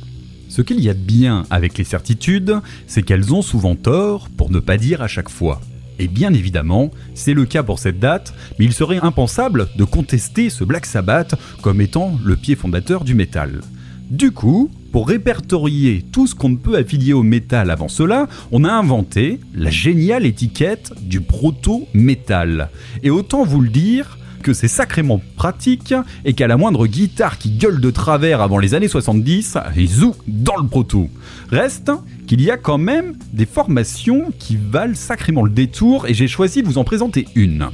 Ce 0.53 0.61
qu'il 0.61 0.80
y 0.80 0.90
a 0.90 0.92
de 0.92 0.98
bien 0.98 1.44
avec 1.48 1.78
les 1.78 1.84
certitudes, 1.84 2.61
c'est 2.86 3.00
qu'elles 3.00 3.32
ont 3.32 3.40
souvent 3.40 3.74
tort, 3.74 4.28
pour 4.36 4.50
ne 4.50 4.59
pas 4.59 4.76
dire 4.76 5.00
à 5.00 5.09
chaque 5.09 5.30
fois. 5.30 5.62
Et 5.98 6.09
bien 6.09 6.34
évidemment, 6.34 6.90
c'est 7.14 7.32
le 7.32 7.46
cas 7.46 7.62
pour 7.62 7.78
cette 7.78 7.98
date, 7.98 8.34
mais 8.59 8.66
il 8.66 8.74
serait 8.74 8.98
impensable 9.03 9.68
de 9.76 9.84
contester 9.84 10.50
ce 10.50 10.62
Black 10.62 10.84
Sabbath 10.84 11.36
comme 11.62 11.80
étant 11.80 12.18
le 12.22 12.36
pied 12.36 12.55
fondateur 12.55 13.03
du 13.03 13.14
métal. 13.14 13.62
Du 14.11 14.30
coup, 14.30 14.70
pour 14.92 15.09
répertorier 15.09 16.05
tout 16.12 16.26
ce 16.26 16.34
qu'on 16.34 16.50
ne 16.50 16.57
peut 16.57 16.76
affilier 16.76 17.14
au 17.14 17.22
métal 17.22 17.70
avant 17.70 17.88
cela, 17.88 18.28
on 18.50 18.64
a 18.64 18.72
inventé 18.72 19.40
la 19.55 19.70
géniale 19.70 20.26
étiquette 20.26 20.92
du 21.00 21.22
proto-métal. 21.22 22.68
Et 23.03 23.09
autant 23.09 23.42
vous 23.44 23.62
le 23.62 23.70
dire, 23.70 24.18
que 24.43 24.53
c'est 24.53 24.68
sacrément 24.68 25.20
pratique 25.36 25.95
et 26.24 26.34
qu'à 26.34 26.47
la 26.47 26.57
moindre 26.57 26.86
guitare 26.86 27.38
qui 27.38 27.51
gueule 27.51 27.80
de 27.80 27.90
travers 27.90 28.40
avant 28.40 28.59
les 28.59 28.74
années 28.74 28.88
70, 28.88 29.57
ils 29.76 29.88
zou 29.88 30.14
dans 30.26 30.57
le 30.57 30.68
proto. 30.68 31.09
Reste 31.51 31.90
qu'il 32.26 32.43
y 32.43 32.51
a 32.51 32.57
quand 32.57 32.78
même 32.78 33.14
des 33.32 33.47
formations 33.47 34.32
qui 34.38 34.57
valent 34.57 34.95
sacrément 34.95 35.45
le 35.45 35.51
détour 35.51 36.07
et 36.07 36.14
j'ai 36.14 36.28
choisi 36.28 36.62
de 36.62 36.66
vous 36.66 36.78
en 36.78 36.84
présenter 36.84 37.26
une. 37.34 37.68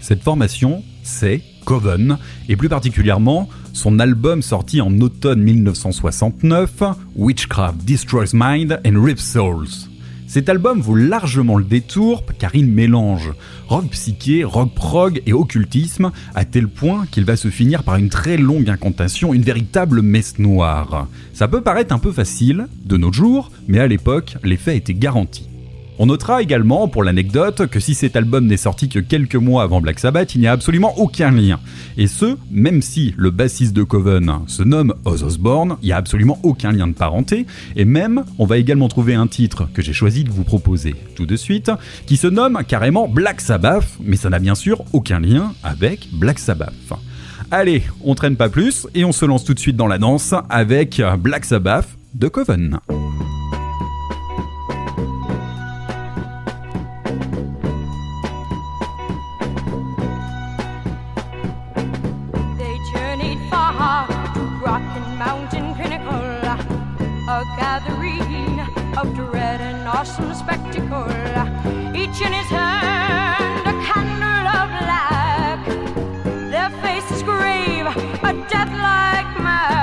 Cette 0.00 0.22
formation, 0.22 0.82
c'est 1.02 1.42
Coven, 1.64 2.18
et 2.48 2.56
plus 2.56 2.68
particulièrement 2.68 3.48
son 3.72 3.98
album 3.98 4.42
sorti 4.42 4.80
en 4.80 5.00
automne 5.00 5.42
1969, 5.42 6.82
Witchcraft 7.16 7.84
Destroys 7.84 8.32
Mind 8.34 8.80
and 8.84 9.02
Rips 9.02 9.22
Souls. 9.22 9.91
Cet 10.32 10.48
album 10.48 10.80
vaut 10.80 10.94
largement 10.94 11.58
le 11.58 11.64
détour 11.64 12.24
car 12.38 12.54
il 12.54 12.66
mélange 12.66 13.34
rock 13.68 13.90
psyché, 13.90 14.44
rock 14.44 14.72
prog 14.74 15.22
et 15.26 15.34
occultisme 15.34 16.10
à 16.34 16.46
tel 16.46 16.68
point 16.68 17.04
qu'il 17.10 17.26
va 17.26 17.36
se 17.36 17.48
finir 17.48 17.82
par 17.82 17.96
une 17.96 18.08
très 18.08 18.38
longue 18.38 18.70
incantation, 18.70 19.34
une 19.34 19.42
véritable 19.42 20.00
messe 20.00 20.38
noire. 20.38 21.06
Ça 21.34 21.48
peut 21.48 21.60
paraître 21.60 21.94
un 21.94 21.98
peu 21.98 22.12
facile 22.12 22.66
de 22.82 22.96
nos 22.96 23.12
jours, 23.12 23.50
mais 23.68 23.78
à 23.78 23.86
l'époque, 23.86 24.38
l'effet 24.42 24.74
était 24.74 24.94
garanti. 24.94 25.51
On 26.02 26.06
notera 26.06 26.42
également, 26.42 26.88
pour 26.88 27.04
l'anecdote, 27.04 27.68
que 27.68 27.78
si 27.78 27.94
cet 27.94 28.16
album 28.16 28.48
n'est 28.48 28.56
sorti 28.56 28.88
que 28.88 28.98
quelques 28.98 29.36
mois 29.36 29.62
avant 29.62 29.80
Black 29.80 30.00
Sabbath, 30.00 30.34
il 30.34 30.40
n'y 30.40 30.48
a 30.48 30.50
absolument 30.50 30.98
aucun 30.98 31.30
lien. 31.30 31.60
Et 31.96 32.08
ce, 32.08 32.36
même 32.50 32.82
si 32.82 33.14
le 33.16 33.30
bassiste 33.30 33.72
de 33.72 33.84
Coven 33.84 34.40
se 34.48 34.64
nomme 34.64 34.94
Oz 35.04 35.22
Osbourne, 35.22 35.76
il 35.80 35.86
n'y 35.86 35.92
a 35.92 35.98
absolument 35.98 36.40
aucun 36.42 36.72
lien 36.72 36.88
de 36.88 36.92
parenté, 36.92 37.46
et 37.76 37.84
même, 37.84 38.24
on 38.40 38.46
va 38.46 38.58
également 38.58 38.88
trouver 38.88 39.14
un 39.14 39.28
titre 39.28 39.68
que 39.72 39.80
j'ai 39.80 39.92
choisi 39.92 40.24
de 40.24 40.30
vous 40.30 40.42
proposer 40.42 40.96
tout 41.14 41.24
de 41.24 41.36
suite, 41.36 41.70
qui 42.04 42.16
se 42.16 42.26
nomme 42.26 42.58
carrément 42.66 43.06
Black 43.06 43.40
Sabbath, 43.40 43.86
mais 44.02 44.16
ça 44.16 44.28
n'a 44.28 44.40
bien 44.40 44.56
sûr 44.56 44.82
aucun 44.92 45.20
lien 45.20 45.54
avec 45.62 46.08
Black 46.12 46.40
Sabbath. 46.40 46.72
Allez, 47.52 47.84
on 48.02 48.16
traîne 48.16 48.34
pas 48.34 48.48
plus, 48.48 48.88
et 48.96 49.04
on 49.04 49.12
se 49.12 49.24
lance 49.24 49.44
tout 49.44 49.54
de 49.54 49.60
suite 49.60 49.76
dans 49.76 49.86
la 49.86 49.98
danse 49.98 50.34
avec 50.50 51.00
Black 51.20 51.44
Sabbath 51.44 51.86
de 52.12 52.26
Coven. 52.26 52.80
Of 69.02 69.14
dread 69.16 69.60
and 69.60 69.88
awesome 69.88 70.32
spectacle. 70.32 71.08
Each 71.94 72.20
in 72.20 72.32
his 72.32 72.46
hand 72.46 73.66
a 73.66 73.72
candle 73.82 74.46
of 74.58 74.68
black, 74.82 75.66
their 76.50 76.70
faces 76.82 77.22
grave, 77.24 77.86
a 77.86 78.32
death-like 78.48 79.30
mask. 79.42 79.82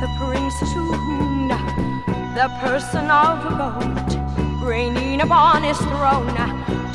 The 0.00 0.08
prince 0.18 0.58
tuned 0.72 1.50
the 2.36 2.48
person 2.60 3.10
of 3.10 3.44
a 3.44 3.52
goat, 3.60 4.10
reigning 4.66 5.20
upon 5.20 5.62
his 5.62 5.78
throne, 5.78 6.51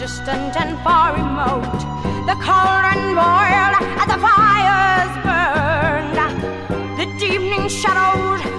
distant 0.08 0.55
and 0.55 0.80
far 0.86 1.12
remote. 1.12 1.80
The 2.30 2.36
cauldron 2.45 3.01
boiled 3.20 3.76
and 3.99 4.10
the 4.14 4.20
fires 4.26 5.14
burned. 5.28 6.18
The 6.97 7.05
deepening 7.20 7.68
shadows 7.68 8.57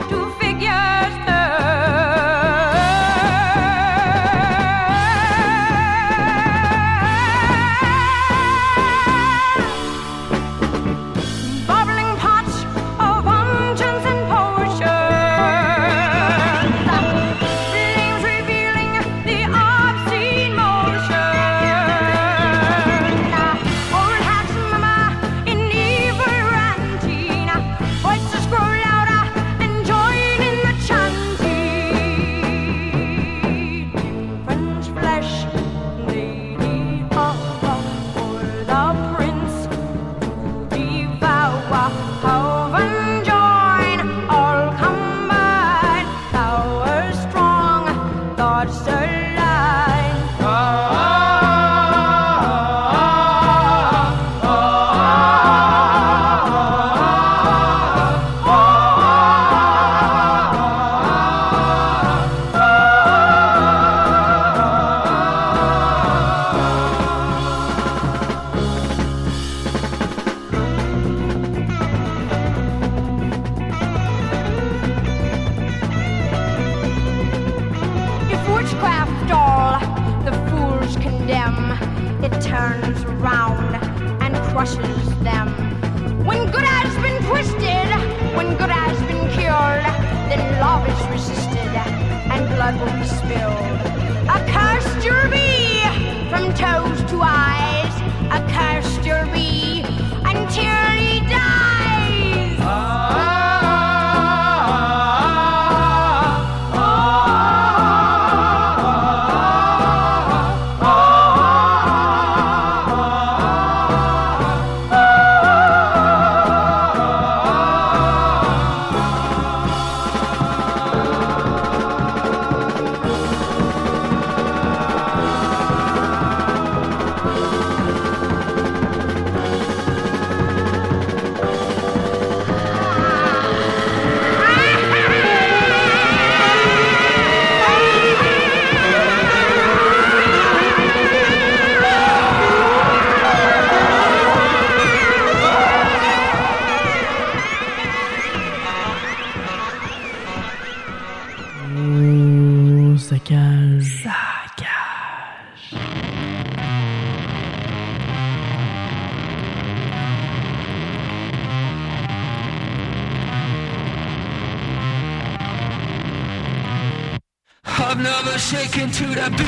shaken 168.93 169.37
to 169.37 169.48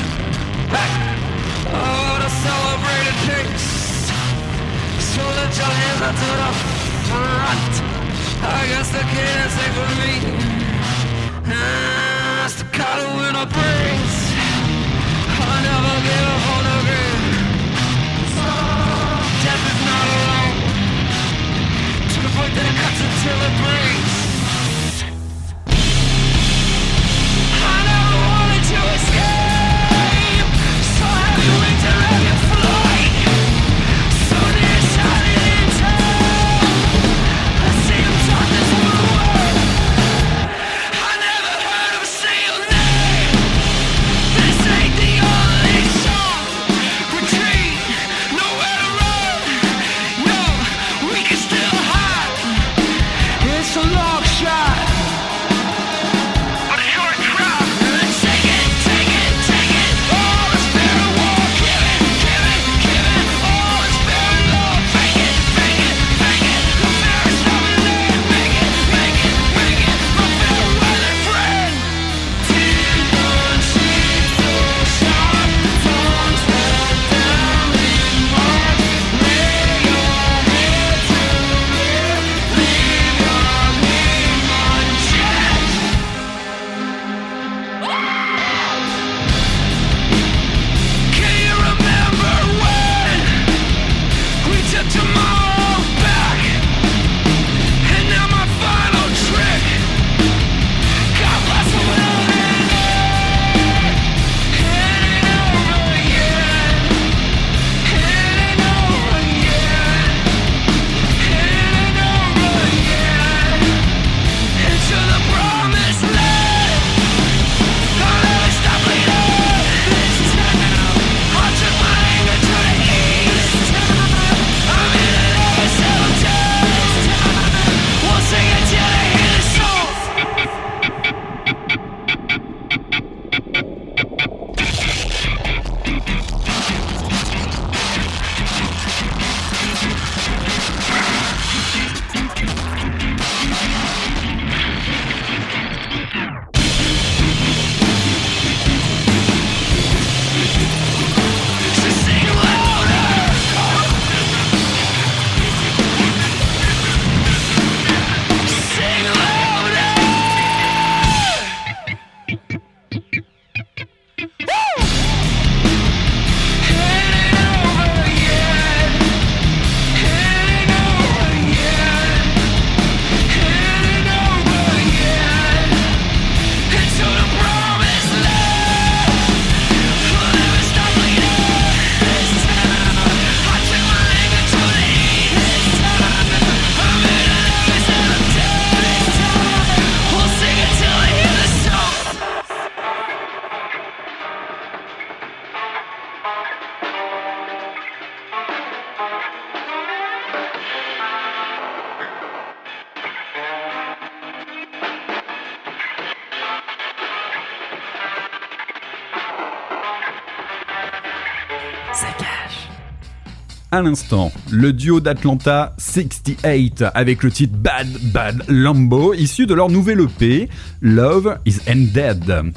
À 213.73 213.83
l'instant, 213.83 214.33
le 214.51 214.73
duo 214.73 215.01
d'Atlanta 215.01 215.75
68 215.79 216.85
avec 216.93 217.23
le 217.23 217.31
titre 217.31 217.57
Bad 217.57 217.87
Bad 218.13 218.43
Lambo 218.49 219.15
issu 219.15 219.47
de 219.47 219.55
leur 219.55 219.71
nouvel 219.71 220.01
EP 220.01 220.49
Love 220.81 221.39
is 221.47 221.59
Undead. 221.69 222.53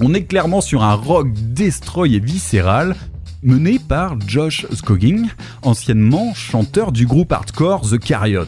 On 0.00 0.12
est 0.12 0.24
clairement 0.24 0.60
sur 0.60 0.82
un 0.82 0.94
rock 0.94 1.28
destroy 1.32 2.16
et 2.16 2.20
viscéral 2.20 2.94
mené 3.42 3.78
par 3.78 4.16
Josh 4.26 4.66
Scogging, 4.72 5.28
anciennement 5.62 6.34
chanteur 6.34 6.92
du 6.92 7.06
groupe 7.06 7.32
hardcore 7.32 7.88
The 7.88 7.98
Carriot. 7.98 8.44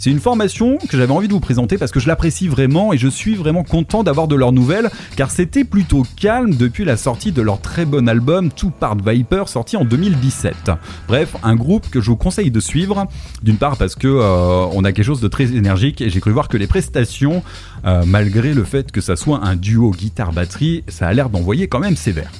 C'est 0.00 0.10
une 0.10 0.20
formation 0.20 0.78
que 0.78 0.96
j'avais 0.96 1.12
envie 1.12 1.26
de 1.26 1.32
vous 1.32 1.40
présenter 1.40 1.76
parce 1.76 1.90
que 1.90 1.98
je 1.98 2.06
l'apprécie 2.06 2.46
vraiment 2.46 2.92
et 2.92 2.98
je 2.98 3.08
suis 3.08 3.34
vraiment 3.34 3.64
content 3.64 4.04
d'avoir 4.04 4.28
de 4.28 4.36
leurs 4.36 4.52
nouvelles 4.52 4.90
car 5.16 5.32
c'était 5.32 5.64
plutôt 5.64 6.04
calme 6.14 6.54
depuis 6.54 6.84
la 6.84 6.96
sortie 6.96 7.32
de 7.32 7.42
leur 7.42 7.60
très 7.60 7.84
bon 7.84 8.08
album 8.08 8.52
Two 8.52 8.70
Part 8.70 8.94
Viper 9.04 9.48
sorti 9.48 9.76
en 9.76 9.84
2017. 9.84 10.70
Bref, 11.08 11.34
un 11.42 11.56
groupe 11.56 11.90
que 11.90 12.00
je 12.00 12.10
vous 12.10 12.16
conseille 12.16 12.52
de 12.52 12.60
suivre, 12.60 13.08
d'une 13.42 13.56
part 13.56 13.76
parce 13.76 13.96
que 13.96 14.06
euh, 14.06 14.66
on 14.72 14.84
a 14.84 14.92
quelque 14.92 15.04
chose 15.04 15.20
de 15.20 15.26
très 15.26 15.52
énergique 15.56 16.00
et 16.00 16.10
j'ai 16.10 16.20
cru 16.20 16.30
voir 16.30 16.46
que 16.46 16.56
les 16.56 16.68
prestations, 16.68 17.42
euh, 17.84 18.04
malgré 18.06 18.54
le 18.54 18.62
fait 18.62 18.92
que 18.92 19.00
ça 19.00 19.16
soit 19.16 19.40
un 19.42 19.56
duo 19.56 19.90
guitare-batterie, 19.90 20.84
ça 20.86 21.08
a 21.08 21.12
l'air 21.12 21.28
d'envoyer 21.28 21.66
quand 21.66 21.80
même 21.80 21.96
sévère. 21.96 22.30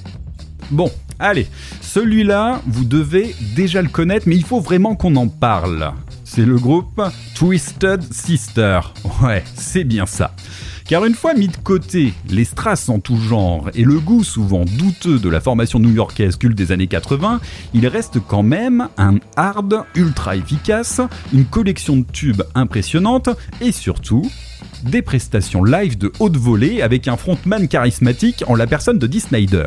Bon, 0.70 0.92
allez, 1.18 1.48
celui-là, 1.80 2.62
vous 2.68 2.84
devez 2.84 3.34
déjà 3.56 3.82
le 3.82 3.88
connaître, 3.88 4.28
mais 4.28 4.36
il 4.36 4.44
faut 4.44 4.60
vraiment 4.60 4.94
qu'on 4.94 5.16
en 5.16 5.26
parle. 5.26 5.92
C'est 6.30 6.44
le 6.44 6.56
groupe 6.56 7.00
Twisted 7.34 8.02
Sister. 8.12 8.80
Ouais, 9.22 9.42
c'est 9.56 9.82
bien 9.82 10.04
ça. 10.04 10.30
Car 10.86 11.04
une 11.04 11.14
fois 11.14 11.34
mis 11.34 11.48
de 11.48 11.56
côté 11.56 12.12
les 12.28 12.44
strass 12.44 12.88
en 12.90 13.00
tout 13.00 13.16
genre 13.16 13.70
et 13.74 13.82
le 13.82 13.98
goût 13.98 14.22
souvent 14.22 14.64
douteux 14.64 15.18
de 15.18 15.28
la 15.28 15.40
formation 15.40 15.80
new-yorkaise 15.80 16.36
culte 16.36 16.56
des 16.56 16.70
années 16.70 16.86
80, 16.86 17.40
il 17.74 17.86
reste 17.88 18.20
quand 18.20 18.42
même 18.42 18.88
un 18.98 19.16
hard 19.36 19.84
ultra 19.94 20.36
efficace, 20.36 21.00
une 21.32 21.46
collection 21.46 21.96
de 21.96 22.04
tubes 22.04 22.42
impressionnante 22.54 23.30
et 23.60 23.72
surtout 23.72 24.30
des 24.84 25.02
prestations 25.02 25.64
live 25.64 25.98
de 25.98 26.12
haute 26.18 26.36
volée 26.36 26.82
avec 26.82 27.08
un 27.08 27.16
frontman 27.16 27.68
charismatique 27.68 28.44
en 28.46 28.54
la 28.54 28.66
personne 28.66 28.98
de 28.98 29.06
Dee 29.06 29.20
Snyder. 29.20 29.66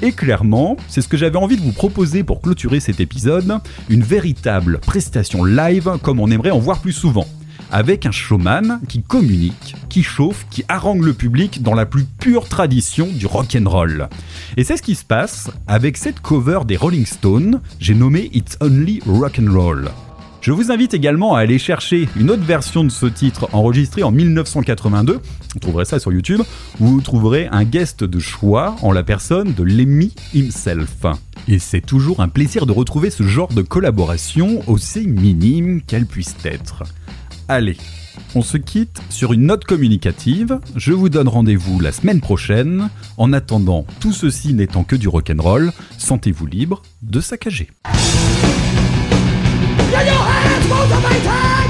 Et 0.00 0.12
clairement, 0.12 0.76
c'est 0.88 1.00
ce 1.00 1.08
que 1.08 1.16
j'avais 1.16 1.36
envie 1.36 1.56
de 1.56 1.62
vous 1.62 1.72
proposer 1.72 2.24
pour 2.24 2.40
clôturer 2.40 2.80
cet 2.80 3.00
épisode, 3.00 3.58
une 3.88 4.02
véritable 4.02 4.78
prestation 4.78 5.44
live 5.44 5.98
comme 6.02 6.20
on 6.20 6.30
aimerait 6.30 6.50
en 6.50 6.58
voir 6.58 6.80
plus 6.80 6.92
souvent. 6.92 7.26
avec 7.72 8.04
un 8.04 8.12
showman 8.12 8.80
qui 8.86 9.02
communique, 9.02 9.74
qui 9.88 10.02
chauffe, 10.02 10.46
qui 10.50 10.62
harangue 10.68 11.02
le 11.02 11.14
public 11.14 11.62
dans 11.62 11.74
la 11.74 11.86
plus 11.86 12.04
pure 12.04 12.46
tradition 12.48 13.08
du 13.10 13.26
rock'n'roll. 13.26 14.08
Et 14.58 14.62
c'est 14.62 14.76
ce 14.76 14.82
qui 14.82 14.94
se 14.94 15.04
passe 15.04 15.50
avec 15.66 15.96
cette 15.96 16.20
cover 16.20 16.60
des 16.66 16.76
Rolling 16.76 17.06
Stones, 17.06 17.60
j'ai 17.80 17.94
nommé 17.94 18.30
It's 18.34 18.58
Only 18.60 19.00
Rock'n'Roll. 19.06 19.90
Je 20.42 20.50
vous 20.50 20.72
invite 20.72 20.92
également 20.92 21.36
à 21.36 21.38
aller 21.38 21.60
chercher 21.60 22.08
une 22.16 22.28
autre 22.28 22.42
version 22.42 22.82
de 22.82 22.88
ce 22.88 23.06
titre 23.06 23.48
enregistré 23.52 24.02
en 24.02 24.10
1982, 24.10 25.20
vous 25.54 25.60
trouverez 25.60 25.84
ça 25.84 26.00
sur 26.00 26.12
YouTube, 26.12 26.40
vous 26.80 27.00
trouverez 27.00 27.46
un 27.52 27.62
guest 27.62 28.02
de 28.02 28.18
choix 28.18 28.74
en 28.82 28.90
la 28.90 29.04
personne 29.04 29.54
de 29.54 29.62
Lemmy 29.62 30.12
himself. 30.34 31.06
Et 31.46 31.60
c'est 31.60 31.80
toujours 31.80 32.18
un 32.18 32.28
plaisir 32.28 32.66
de 32.66 32.72
retrouver 32.72 33.10
ce 33.10 33.22
genre 33.22 33.52
de 33.54 33.62
collaboration 33.62 34.64
aussi 34.66 35.06
minime 35.06 35.80
qu'elle 35.80 36.06
puisse 36.06 36.34
être. 36.44 36.82
Allez, 37.46 37.76
on 38.34 38.42
se 38.42 38.56
quitte 38.56 39.00
sur 39.10 39.32
une 39.32 39.46
note 39.46 39.64
communicative. 39.64 40.58
Je 40.74 40.92
vous 40.92 41.08
donne 41.08 41.28
rendez-vous 41.28 41.78
la 41.78 41.92
semaine 41.92 42.20
prochaine. 42.20 42.90
En 43.16 43.32
attendant, 43.32 43.86
tout 44.00 44.12
ceci 44.12 44.54
n'étant 44.54 44.82
que 44.82 44.96
du 44.96 45.06
rock'n'roll, 45.06 45.72
sentez-vous 45.98 46.46
libre 46.46 46.82
de 47.02 47.20
saccager. 47.20 47.68
is 50.62 50.68
motivated 50.68 51.61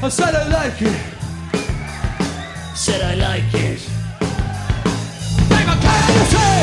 I 0.00 0.08
said 0.08 0.32
I 0.32 0.46
like 0.48 0.80
it. 0.80 0.96
Said 2.76 3.02
I 3.02 3.14
like 3.16 3.52
it. 3.52 3.80
Baby, 5.50 5.74
can 5.82 6.00
you 6.14 6.24
say 6.32 6.54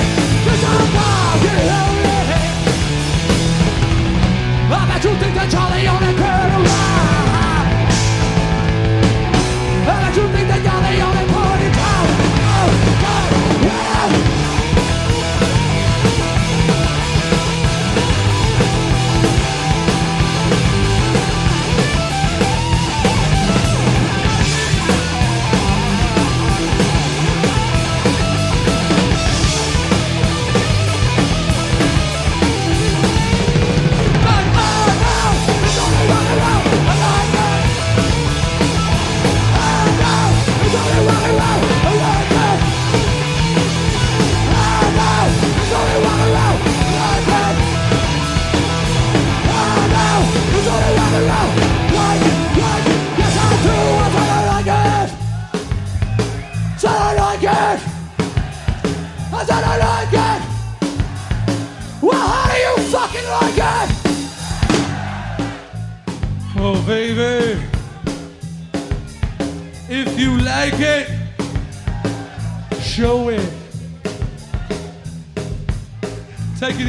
this 0.45 0.63
I'm 0.63 0.88
walking 0.95 1.61
lonely? 1.69 2.43
I 4.71 4.88
bet 4.88 5.03
you 5.03 5.13
think 5.19 5.36
that 5.36 5.47
Charlie 5.51 5.86
on 5.86 5.99
that 6.01 6.15
girl 6.15 6.74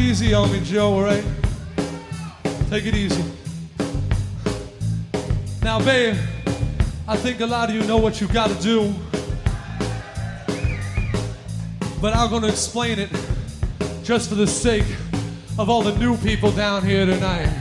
easy 0.06 0.32
on 0.34 0.52
me, 0.52 0.60
Joe, 0.60 0.92
alright? 0.94 1.24
Take 2.70 2.86
it 2.86 2.94
easy. 2.94 3.24
Now, 5.62 5.80
babe, 5.80 6.16
I 7.08 7.16
think 7.16 7.40
a 7.40 7.46
lot 7.46 7.70
of 7.70 7.74
you 7.74 7.82
know 7.82 7.96
what 7.96 8.20
you 8.20 8.28
gotta 8.28 8.54
do. 8.62 8.94
But 12.00 12.14
I'm 12.14 12.30
gonna 12.30 12.46
explain 12.46 13.00
it 13.00 13.10
just 14.04 14.28
for 14.28 14.36
the 14.36 14.46
sake 14.46 14.86
of 15.58 15.68
all 15.68 15.82
the 15.82 15.98
new 15.98 16.16
people 16.18 16.52
down 16.52 16.86
here 16.86 17.04
tonight. 17.04 17.52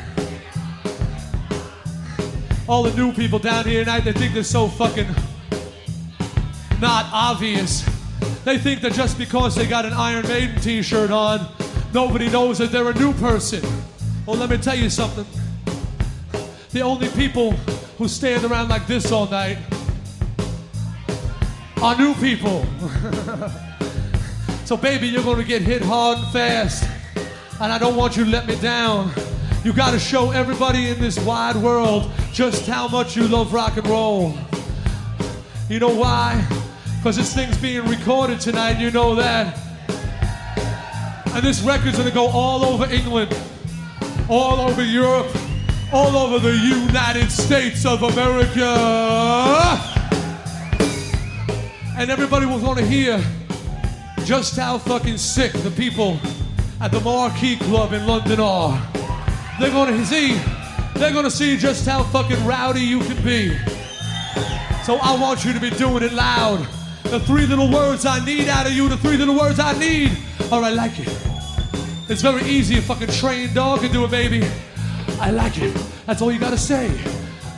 All 2.67 2.83
the 2.83 2.93
new 2.95 3.11
people 3.11 3.39
down 3.39 3.65
here 3.65 3.83
tonight, 3.83 4.01
they 4.01 4.13
think 4.13 4.35
they're 4.35 4.43
so 4.43 4.67
fucking 4.67 5.07
not 6.79 7.07
obvious. 7.11 7.83
They 8.43 8.59
think 8.59 8.81
that 8.81 8.93
just 8.93 9.17
because 9.17 9.55
they 9.55 9.65
got 9.65 9.85
an 9.85 9.93
Iron 9.93 10.27
Maiden 10.27 10.61
t 10.61 10.83
shirt 10.83 11.09
on, 11.09 11.47
nobody 11.95 12.29
knows 12.29 12.57
that 12.57 12.73
they're 12.73 12.89
a 12.89 12.93
new 12.95 13.13
person. 13.13 13.63
Well, 14.25 14.35
let 14.35 14.49
me 14.49 14.57
tell 14.57 14.75
you 14.75 14.89
something. 14.89 15.25
The 16.71 16.81
only 16.81 17.07
people 17.07 17.51
who 17.97 18.09
stand 18.09 18.43
around 18.43 18.67
like 18.67 18.85
this 18.85 19.13
all 19.13 19.29
night 19.29 19.57
are 21.81 21.95
new 21.97 22.13
people. 22.15 22.65
so, 24.65 24.75
baby, 24.75 25.07
you're 25.07 25.23
gonna 25.23 25.45
get 25.45 25.61
hit 25.61 25.81
hard 25.83 26.17
and 26.17 26.27
fast. 26.33 26.83
And 27.61 27.71
I 27.71 27.77
don't 27.77 27.95
want 27.95 28.17
you 28.17 28.25
to 28.25 28.29
let 28.29 28.45
me 28.45 28.57
down. 28.57 29.13
You 29.63 29.71
gotta 29.71 29.99
show 29.99 30.31
everybody 30.31 30.89
in 30.89 30.99
this 30.99 31.17
wide 31.19 31.55
world 31.55 32.11
just 32.33 32.67
how 32.67 32.89
much 32.89 33.15
you 33.15 33.25
love 33.29 33.53
rock 33.53 33.77
and 33.77 33.87
roll. 33.87 34.37
You 35.69 35.79
know 35.79 35.95
why? 35.95 36.45
Because 36.97 37.15
this 37.15 37.33
thing's 37.33 37.57
being 37.57 37.85
recorded 37.87 38.41
tonight, 38.41 38.81
you 38.81 38.91
know 38.91 39.15
that. 39.15 39.64
And 41.35 41.43
this 41.43 41.61
record's 41.61 41.97
gonna 41.97 42.11
go 42.11 42.29
all 42.29 42.63
over 42.63 42.89
England. 42.89 43.35
all 44.29 44.61
over 44.61 44.83
Europe, 44.83 45.27
all 45.91 46.15
over 46.15 46.39
the 46.39 46.55
United 46.55 47.29
States 47.29 47.85
of 47.85 48.03
America. 48.03 48.73
And 51.97 52.09
everybody 52.09 52.45
will 52.45 52.59
want 52.59 52.79
to 52.79 52.85
hear 52.85 53.21
just 54.23 54.55
how 54.55 54.77
fucking 54.77 55.17
sick 55.17 55.51
the 55.51 55.71
people 55.71 56.17
at 56.81 56.91
the 56.91 57.01
Marquee 57.01 57.57
Club 57.57 57.91
in 57.91 58.07
London 58.07 58.39
are. 58.39 58.81
They're 59.59 59.71
gonna 59.71 60.05
see, 60.05 60.39
they're 60.95 61.13
gonna 61.13 61.29
see 61.29 61.57
just 61.57 61.85
how 61.85 62.03
fucking 62.03 62.43
rowdy 62.45 62.81
you 62.81 62.99
can 63.01 63.21
be. 63.23 63.57
So 64.83 64.95
I 65.01 65.17
want 65.19 65.43
you 65.43 65.51
to 65.51 65.59
be 65.59 65.69
doing 65.69 66.01
it 66.01 66.13
loud. 66.13 66.65
The 67.03 67.19
three 67.19 67.45
little 67.45 67.69
words 67.69 68.05
I 68.05 68.23
need 68.23 68.47
out 68.47 68.65
of 68.65 68.71
you, 68.71 68.87
the 68.89 68.97
three 68.97 69.17
little 69.17 69.37
words 69.37 69.59
I 69.59 69.77
need 69.77 70.17
are 70.51 70.63
I 70.63 70.69
like 70.69 70.99
it. 70.99 71.09
It's 72.07 72.21
very 72.21 72.43
easy, 72.43 72.77
a 72.77 72.81
fucking 72.81 73.09
trained 73.09 73.55
dog 73.55 73.79
can 73.81 73.91
do 73.91 74.05
it, 74.05 74.11
baby. 74.11 74.43
I 75.19 75.31
like 75.31 75.57
it. 75.57 75.73
That's 76.05 76.21
all 76.21 76.31
you 76.31 76.39
gotta 76.39 76.57
say. 76.57 76.91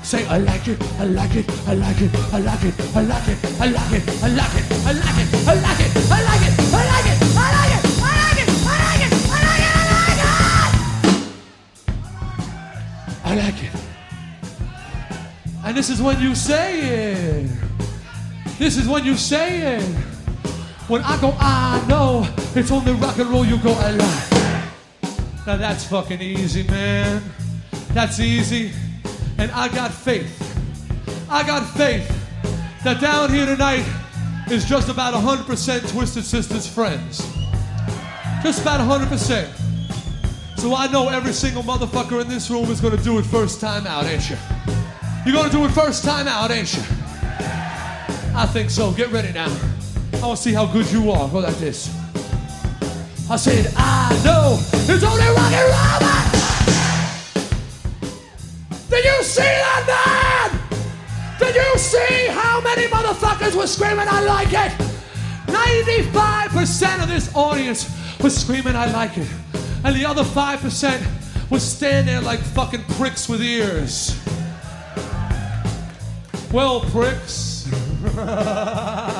Say, 0.03 0.25
I 0.27 0.37
like 0.37 0.67
it, 0.69 0.81
I 0.99 1.03
like 1.03 1.35
it, 1.35 1.49
I 1.67 1.73
like 1.73 2.01
it, 2.01 2.15
I 2.31 2.39
like 2.39 2.63
it, 2.63 2.73
I 2.95 3.01
like 3.01 3.27
it, 3.27 3.37
I 3.59 3.65
like 3.67 3.91
it, 3.91 4.23
I 4.23 4.27
like 4.29 4.55
it, 4.55 4.71
I 4.85 4.93
like 4.93 5.11
it, 5.11 5.43
I 5.43 5.53
like 5.53 5.79
it, 5.83 5.97
I 6.07 6.23
like 6.23 6.39
it, 6.39 6.47
I 6.47 6.47
like 6.47 6.47
it, 6.47 6.53
I 6.63 6.79
like 6.87 7.11
it, 7.11 7.19
I 7.19 7.43
like 7.43 7.67
it, 7.77 7.91
I 8.07 8.13
like 8.17 8.37
it, 8.37 8.51
I 8.55 9.43
like 9.43 9.59
it, 9.59 9.75
I 9.75 9.75
like 9.75 10.17
it, 10.17 10.47
I 13.25 13.35
like 13.35 13.63
it. 13.63 13.73
And 15.65 15.75
this 15.75 15.89
is 15.89 16.01
when 16.01 16.21
you 16.21 16.33
say 16.35 16.79
it. 17.11 17.49
This 18.57 18.77
is 18.77 18.87
when 18.87 19.03
you 19.03 19.17
say 19.17 19.75
it. 19.75 20.06
When 20.87 21.01
I 21.01 21.19
go, 21.19 21.35
I 21.37 21.85
know, 21.89 22.25
it's 22.55 22.71
only 22.71 22.93
rock 22.93 23.17
and 23.17 23.29
roll, 23.29 23.45
you 23.45 23.57
go, 23.57 23.73
I 23.73 23.91
like. 23.91 24.31
Now 25.45 25.57
that's 25.57 25.83
fucking 25.85 26.21
easy, 26.21 26.63
man. 26.63 27.21
That's 27.89 28.21
easy. 28.21 28.71
And 29.37 29.51
I 29.51 29.67
got 29.67 29.93
faith. 29.93 30.33
I 31.29 31.45
got 31.45 31.67
faith 31.75 32.07
that 32.85 33.01
down 33.01 33.33
here 33.33 33.45
tonight 33.45 33.85
is 34.49 34.63
just 34.63 34.87
about 34.87 35.13
100% 35.13 35.91
Twisted 35.91 36.23
Sisters 36.23 36.65
friends. 36.65 37.17
Just 38.41 38.61
about 38.61 38.79
100%. 38.79 39.49
So 40.57 40.73
I 40.73 40.87
know 40.87 41.09
every 41.09 41.33
single 41.33 41.63
motherfucker 41.63 42.21
in 42.21 42.29
this 42.29 42.49
room 42.49 42.71
is 42.71 42.79
gonna 42.79 42.95
do 42.95 43.19
it 43.19 43.25
first 43.25 43.59
time 43.59 43.85
out, 43.85 44.05
ain't 44.05 44.29
you? 44.29 44.37
You're 45.25 45.35
gonna 45.35 45.51
do 45.51 45.65
it 45.65 45.71
first 45.71 46.05
time 46.05 46.29
out, 46.29 46.49
ain't 46.49 46.73
you? 46.73 46.81
I 48.33 48.47
think 48.53 48.69
so. 48.69 48.91
Get 48.91 49.11
ready 49.11 49.33
now. 49.33 49.76
I 50.17 50.21
wanna 50.21 50.37
see 50.37 50.53
how 50.53 50.65
good 50.65 50.91
you 50.91 51.11
are. 51.11 51.29
Go 51.29 51.39
like 51.39 51.57
this. 51.57 51.89
I 53.29 53.35
said, 53.35 53.71
I 53.77 54.19
know 54.25 54.57
it's 54.71 55.03
only 55.03 55.27
rock 55.27 55.51
and 55.51 55.69
roll. 55.69 55.99
man." 56.01 56.27
Did 58.89 59.05
you 59.05 59.23
see 59.23 59.43
that, 59.43 59.83
man? 59.87 60.59
Did 61.39 61.55
you 61.55 61.77
see 61.77 62.27
how 62.27 62.61
many 62.61 62.87
motherfuckers 62.87 63.53
were 63.55 63.67
screaming, 63.67 64.07
I 64.09 64.21
like 64.21 64.53
it? 64.53 64.71
95% 65.47 67.03
of 67.03 67.09
this 67.09 67.33
audience 67.35 67.87
was 68.21 68.35
screaming, 68.35 68.75
I 68.75 68.91
like 68.91 69.17
it. 69.17 69.27
And 69.83 69.95
the 69.95 70.05
other 70.05 70.23
5% 70.23 71.51
was 71.51 71.63
standing 71.63 72.13
there 72.13 72.21
like 72.21 72.39
fucking 72.39 72.83
pricks 72.97 73.29
with 73.29 73.41
ears. 73.41 74.19
Well, 76.51 76.81
pricks. 76.81 77.67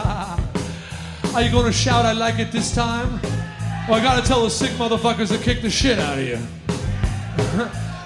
Are 1.37 1.43
you 1.43 1.51
gonna 1.51 1.71
shout, 1.71 2.03
I 2.03 2.13
like 2.13 2.39
it 2.39 2.51
this 2.51 2.73
time? 2.73 3.19
Or 3.87 3.93
I 3.93 3.99
gotta 4.01 4.27
tell 4.27 4.41
the 4.43 4.49
sick 4.49 4.71
motherfuckers 4.71 5.27
to 5.27 5.37
kick 5.37 5.61
the 5.61 5.69
shit 5.69 5.99
out 5.99 6.17
of 6.17 6.23
you? 6.23 6.39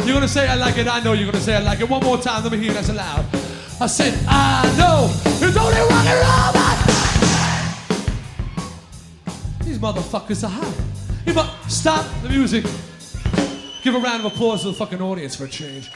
You're 0.06 0.16
gonna 0.16 0.28
say 0.28 0.50
I 0.50 0.56
like 0.56 0.78
it, 0.78 0.86
I 0.86 1.00
know 1.00 1.14
you're 1.14 1.32
gonna 1.32 1.42
say 1.42 1.56
I 1.56 1.60
like 1.60 1.80
it. 1.80 1.88
One 1.90 2.04
more 2.04 2.18
time, 2.18 2.44
let 2.44 2.52
me 2.52 2.58
hear 2.58 2.74
that 2.74 2.94
loud. 2.94 3.26
I 3.80 3.88
said, 3.88 4.20
I 4.28 4.64
know 4.78 5.10
it's 5.24 5.56
only 5.56 5.80
rock 5.80 6.06
and 6.08 6.20
roll, 6.20 6.52
man. 6.60 6.78
These 9.64 9.80
motherfuckers 9.80 10.44
are 10.44 10.50
hot. 10.50 10.76
You 11.26 11.34
mu- 11.34 11.70
stop 11.70 12.06
the 12.24 12.30
music. 12.30 12.66
Give 13.82 13.96
a 13.96 14.00
round 14.00 14.26
of 14.26 14.34
applause 14.34 14.64
to 14.64 14.68
the 14.68 14.74
fucking 14.74 15.02
audience 15.02 15.38
for 15.38 15.46
a 15.46 15.50
change. 15.50 15.90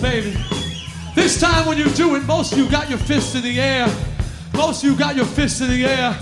Baby! 0.00 0.36
This 1.14 1.40
time 1.40 1.66
when 1.66 1.78
you 1.78 1.88
do 1.90 2.14
it, 2.16 2.24
most 2.24 2.52
of 2.52 2.58
you 2.58 2.70
got 2.70 2.88
your 2.88 2.98
fists 2.98 3.34
in 3.34 3.42
the 3.42 3.60
air. 3.60 3.86
Most 4.54 4.82
of 4.82 4.90
you 4.90 4.96
got 4.96 5.16
your 5.16 5.24
fists 5.24 5.60
in 5.60 5.68
the 5.68 5.84
air. 5.84 6.12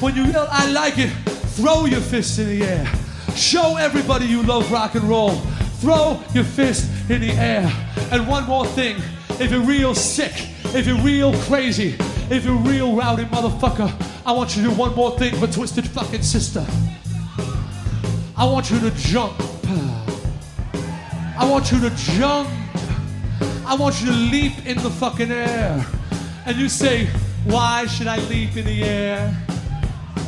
When 0.00 0.16
you 0.16 0.24
yell, 0.24 0.48
I 0.50 0.70
like 0.70 0.98
it, 0.98 1.10
throw 1.56 1.84
your 1.86 2.00
fists 2.00 2.38
in 2.38 2.48
the 2.48 2.64
air. 2.64 2.86
Show 3.34 3.76
everybody 3.76 4.26
you 4.26 4.42
love 4.42 4.70
rock 4.72 4.94
and 4.94 5.04
roll. 5.04 5.36
Throw 5.80 6.22
your 6.32 6.44
fist 6.44 6.90
in 7.10 7.20
the 7.20 7.32
air. 7.32 7.70
And 8.10 8.26
one 8.26 8.44
more 8.44 8.66
thing 8.66 8.96
if 9.38 9.50
you're 9.50 9.60
real 9.60 9.94
sick, 9.94 10.32
if 10.74 10.86
you're 10.86 11.00
real 11.00 11.34
crazy, 11.42 11.96
if 12.30 12.44
you're 12.44 12.56
real 12.56 12.96
rowdy 12.96 13.24
motherfucker, 13.24 13.92
I 14.24 14.32
want 14.32 14.56
you 14.56 14.62
to 14.62 14.70
do 14.70 14.74
one 14.74 14.94
more 14.94 15.18
thing 15.18 15.34
for 15.36 15.46
Twisted 15.46 15.86
fucking 15.86 16.22
Sister. 16.22 16.66
I 18.36 18.44
want 18.44 18.70
you 18.70 18.80
to 18.80 18.90
jump. 18.92 19.34
I 21.38 21.46
want 21.48 21.70
you 21.70 21.80
to 21.80 21.90
jump. 21.96 22.48
I 23.68 23.74
want 23.74 24.00
you 24.00 24.06
to 24.06 24.12
leap 24.12 24.64
in 24.64 24.76
the 24.78 24.90
fucking 24.90 25.32
air. 25.32 25.84
And 26.46 26.56
you 26.56 26.68
say, 26.68 27.06
Why 27.44 27.86
should 27.86 28.06
I 28.06 28.18
leap 28.28 28.56
in 28.56 28.64
the 28.64 28.84
air? 28.84 29.36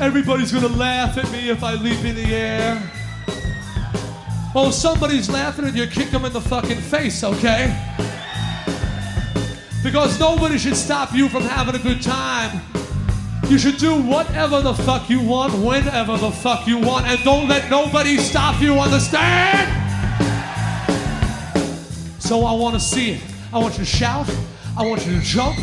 Everybody's 0.01 0.51
gonna 0.51 0.67
laugh 0.67 1.17
at 1.17 1.31
me 1.31 1.49
if 1.49 1.63
I 1.63 1.75
leap 1.75 2.05
in 2.05 2.17
the 2.17 2.35
air. 2.35 2.83
Oh, 4.57 4.73
somebody's 4.73 5.31
laughing 5.31 5.67
at 5.67 5.77
you 5.77 5.87
kick 5.87 6.11
them 6.11 6.25
in 6.25 6.33
the 6.33 6.41
fucking 6.41 6.79
face, 6.79 7.23
okay? 7.23 7.73
Because 9.85 10.19
nobody 10.19 10.59
should 10.59 10.77
stop 10.77 11.15
you 11.15 11.29
from 11.29 11.43
having 11.43 11.77
a 11.77 11.79
good 11.79 12.03
time. 12.03 12.61
You 13.49 13.57
should 13.57 13.79
do 13.79 14.03
whatever 14.03 14.61
the 14.63 14.75
fuck 14.75 15.09
you 15.09 15.21
want, 15.21 15.55
whenever 15.55 16.17
the 16.17 16.33
fuck 16.33 16.67
you 16.67 16.79
want, 16.79 17.07
and 17.07 17.23
don't 17.23 17.47
let 17.47 17.71
nobody 17.71 18.17
stop 18.17 18.61
you, 18.61 18.75
understand? 18.81 19.88
So 22.29 22.45
I 22.45 22.53
want 22.53 22.75
to 22.75 22.81
see 22.81 23.13
it. 23.13 23.23
I 23.55 23.59
want 23.59 23.79
you 23.79 23.87
to 23.87 23.91
shout. 23.91 24.29
I 24.77 24.87
want 24.87 25.07
you 25.07 25.19
to 25.19 25.21
jump. 25.25 25.57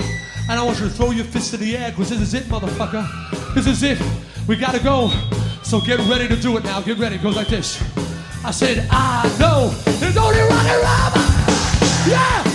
And 0.49 0.59
I 0.59 0.63
want 0.63 0.79
you 0.79 0.85
to 0.85 0.91
throw 0.91 1.11
your 1.11 1.25
fist 1.25 1.53
in 1.53 1.59
the 1.59 1.77
air 1.77 1.91
because 1.91 2.09
this 2.09 2.19
is 2.19 2.33
it, 2.33 2.45
motherfucker. 2.45 3.05
This 3.53 3.67
is 3.67 3.83
it. 3.83 4.01
We 4.47 4.55
got 4.55 4.73
to 4.73 4.81
go. 4.81 5.11
So 5.61 5.79
get 5.79 5.99
ready 6.09 6.27
to 6.27 6.35
do 6.35 6.57
it 6.57 6.63
now. 6.63 6.81
Get 6.81 6.97
ready. 6.97 7.17
It 7.17 7.21
goes 7.21 7.35
like 7.35 7.49
this. 7.49 7.79
I 8.43 8.49
said, 8.49 8.87
I 8.89 9.27
know 9.39 9.69
it's 9.85 10.17
only 10.17 10.39
rock 10.39 10.65
and 10.65 10.81
roll. 10.81 11.25
Yeah, 12.09 12.54